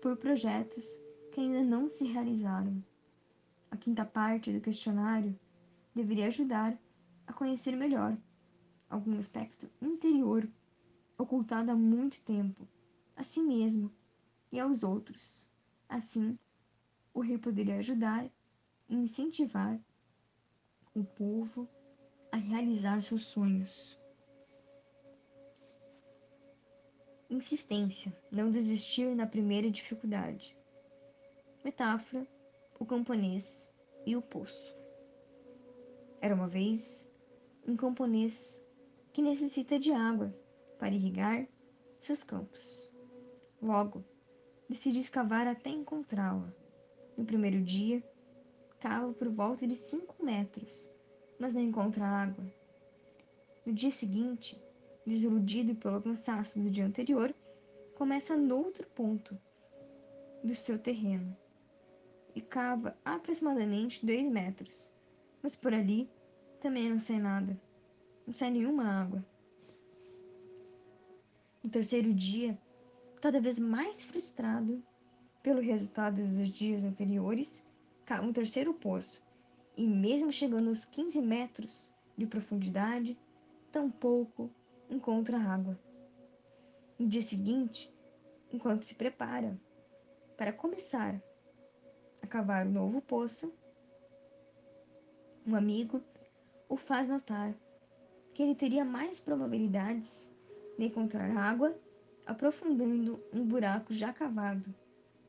por 0.00 0.16
projetos 0.16 1.00
que 1.30 1.40
ainda 1.40 1.62
não 1.62 1.88
se 1.88 2.04
realizaram. 2.04 2.84
A 3.70 3.76
quinta 3.76 4.04
parte 4.04 4.52
do 4.52 4.60
questionário 4.60 5.38
deveria 5.94 6.26
ajudar 6.26 6.76
a 7.28 7.32
conhecer 7.32 7.76
melhor 7.76 8.18
algum 8.92 9.18
aspecto 9.18 9.70
interior 9.80 10.46
ocultado 11.16 11.70
há 11.70 11.74
muito 11.74 12.20
tempo 12.20 12.68
a 13.16 13.24
si 13.24 13.42
mesmo 13.42 13.90
e 14.50 14.60
aos 14.60 14.82
outros. 14.82 15.48
Assim, 15.88 16.38
o 17.14 17.20
rei 17.20 17.38
poderia 17.38 17.78
ajudar 17.78 18.30
e 18.88 18.94
incentivar 18.94 19.80
o 20.94 21.02
povo 21.02 21.66
a 22.30 22.36
realizar 22.36 23.00
seus 23.00 23.24
sonhos. 23.24 23.98
Insistência, 27.30 28.14
não 28.30 28.50
desistir 28.50 29.16
na 29.16 29.26
primeira 29.26 29.70
dificuldade. 29.70 30.54
Metáfora: 31.64 32.28
o 32.78 32.84
camponês 32.84 33.72
e 34.04 34.14
o 34.14 34.20
poço. 34.20 34.76
Era 36.20 36.34
uma 36.34 36.46
vez 36.46 37.10
um 37.66 37.74
camponês 37.74 38.61
que 39.12 39.20
necessita 39.20 39.78
de 39.78 39.92
água 39.92 40.34
para 40.78 40.94
irrigar 40.94 41.46
seus 42.00 42.22
campos. 42.22 42.92
Logo, 43.60 44.04
decidi 44.68 45.00
escavar 45.00 45.46
até 45.46 45.70
encontrá-la. 45.70 46.52
No 47.16 47.24
primeiro 47.24 47.62
dia, 47.62 48.02
cava 48.80 49.12
por 49.12 49.28
volta 49.28 49.66
de 49.66 49.76
cinco 49.76 50.24
metros, 50.24 50.90
mas 51.38 51.54
não 51.54 51.60
encontra 51.60 52.04
água. 52.04 52.44
No 53.64 53.72
dia 53.72 53.90
seguinte, 53.90 54.60
desiludido 55.06 55.74
pelo 55.76 56.02
cansaço 56.02 56.58
do 56.58 56.70
dia 56.70 56.86
anterior, 56.86 57.34
começa 57.94 58.36
noutro 58.36 58.88
ponto 58.88 59.38
do 60.42 60.54
seu 60.54 60.78
terreno 60.78 61.36
e 62.34 62.40
cava 62.40 62.96
aproximadamente 63.04 64.04
dois 64.04 64.24
metros, 64.24 64.92
mas 65.42 65.54
por 65.54 65.72
ali 65.72 66.10
também 66.60 66.90
não 66.90 66.98
sai 66.98 67.18
nada, 67.18 67.60
não 68.26 68.32
sai 68.32 68.50
nenhuma 68.50 68.84
água. 68.84 69.24
No 71.62 71.70
terceiro 71.70 72.12
dia, 72.12 72.58
cada 73.20 73.40
vez 73.40 73.58
mais 73.58 74.02
frustrado 74.02 74.82
pelo 75.42 75.60
resultado 75.60 76.26
dos 76.26 76.48
dias 76.48 76.84
anteriores, 76.84 77.64
cava 78.04 78.26
um 78.26 78.32
terceiro 78.32 78.74
poço 78.74 79.24
e, 79.76 79.86
mesmo 79.86 80.30
chegando 80.30 80.68
aos 80.68 80.84
15 80.84 81.20
metros 81.20 81.94
de 82.16 82.26
profundidade, 82.26 83.18
tampouco 83.70 84.50
encontra 84.88 85.38
água. 85.38 85.78
No 86.98 87.08
dia 87.08 87.22
seguinte, 87.22 87.92
enquanto 88.52 88.84
se 88.84 88.94
prepara 88.94 89.58
para 90.36 90.52
começar 90.52 91.20
a 92.20 92.26
cavar 92.26 92.66
o 92.66 92.68
um 92.68 92.72
novo 92.72 93.00
poço, 93.00 93.52
um 95.46 95.56
amigo 95.56 96.02
o 96.68 96.76
faz 96.76 97.08
notar 97.08 97.54
que 98.34 98.42
ele 98.42 98.54
teria 98.54 98.84
mais 98.84 99.20
probabilidades 99.20 100.34
de 100.78 100.86
encontrar 100.86 101.30
água 101.36 101.76
aprofundando 102.26 103.22
um 103.32 103.44
buraco 103.44 103.92
já 103.92 104.12
cavado 104.12 104.74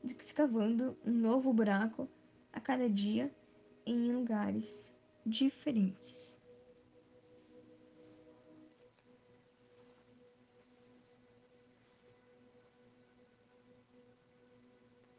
do 0.02 0.14
que 0.14 0.24
escavando 0.24 0.96
um 1.04 1.12
novo 1.12 1.52
buraco 1.52 2.08
a 2.52 2.60
cada 2.60 2.88
dia 2.88 3.34
em 3.86 4.12
lugares 4.12 4.94
diferentes. 5.24 6.40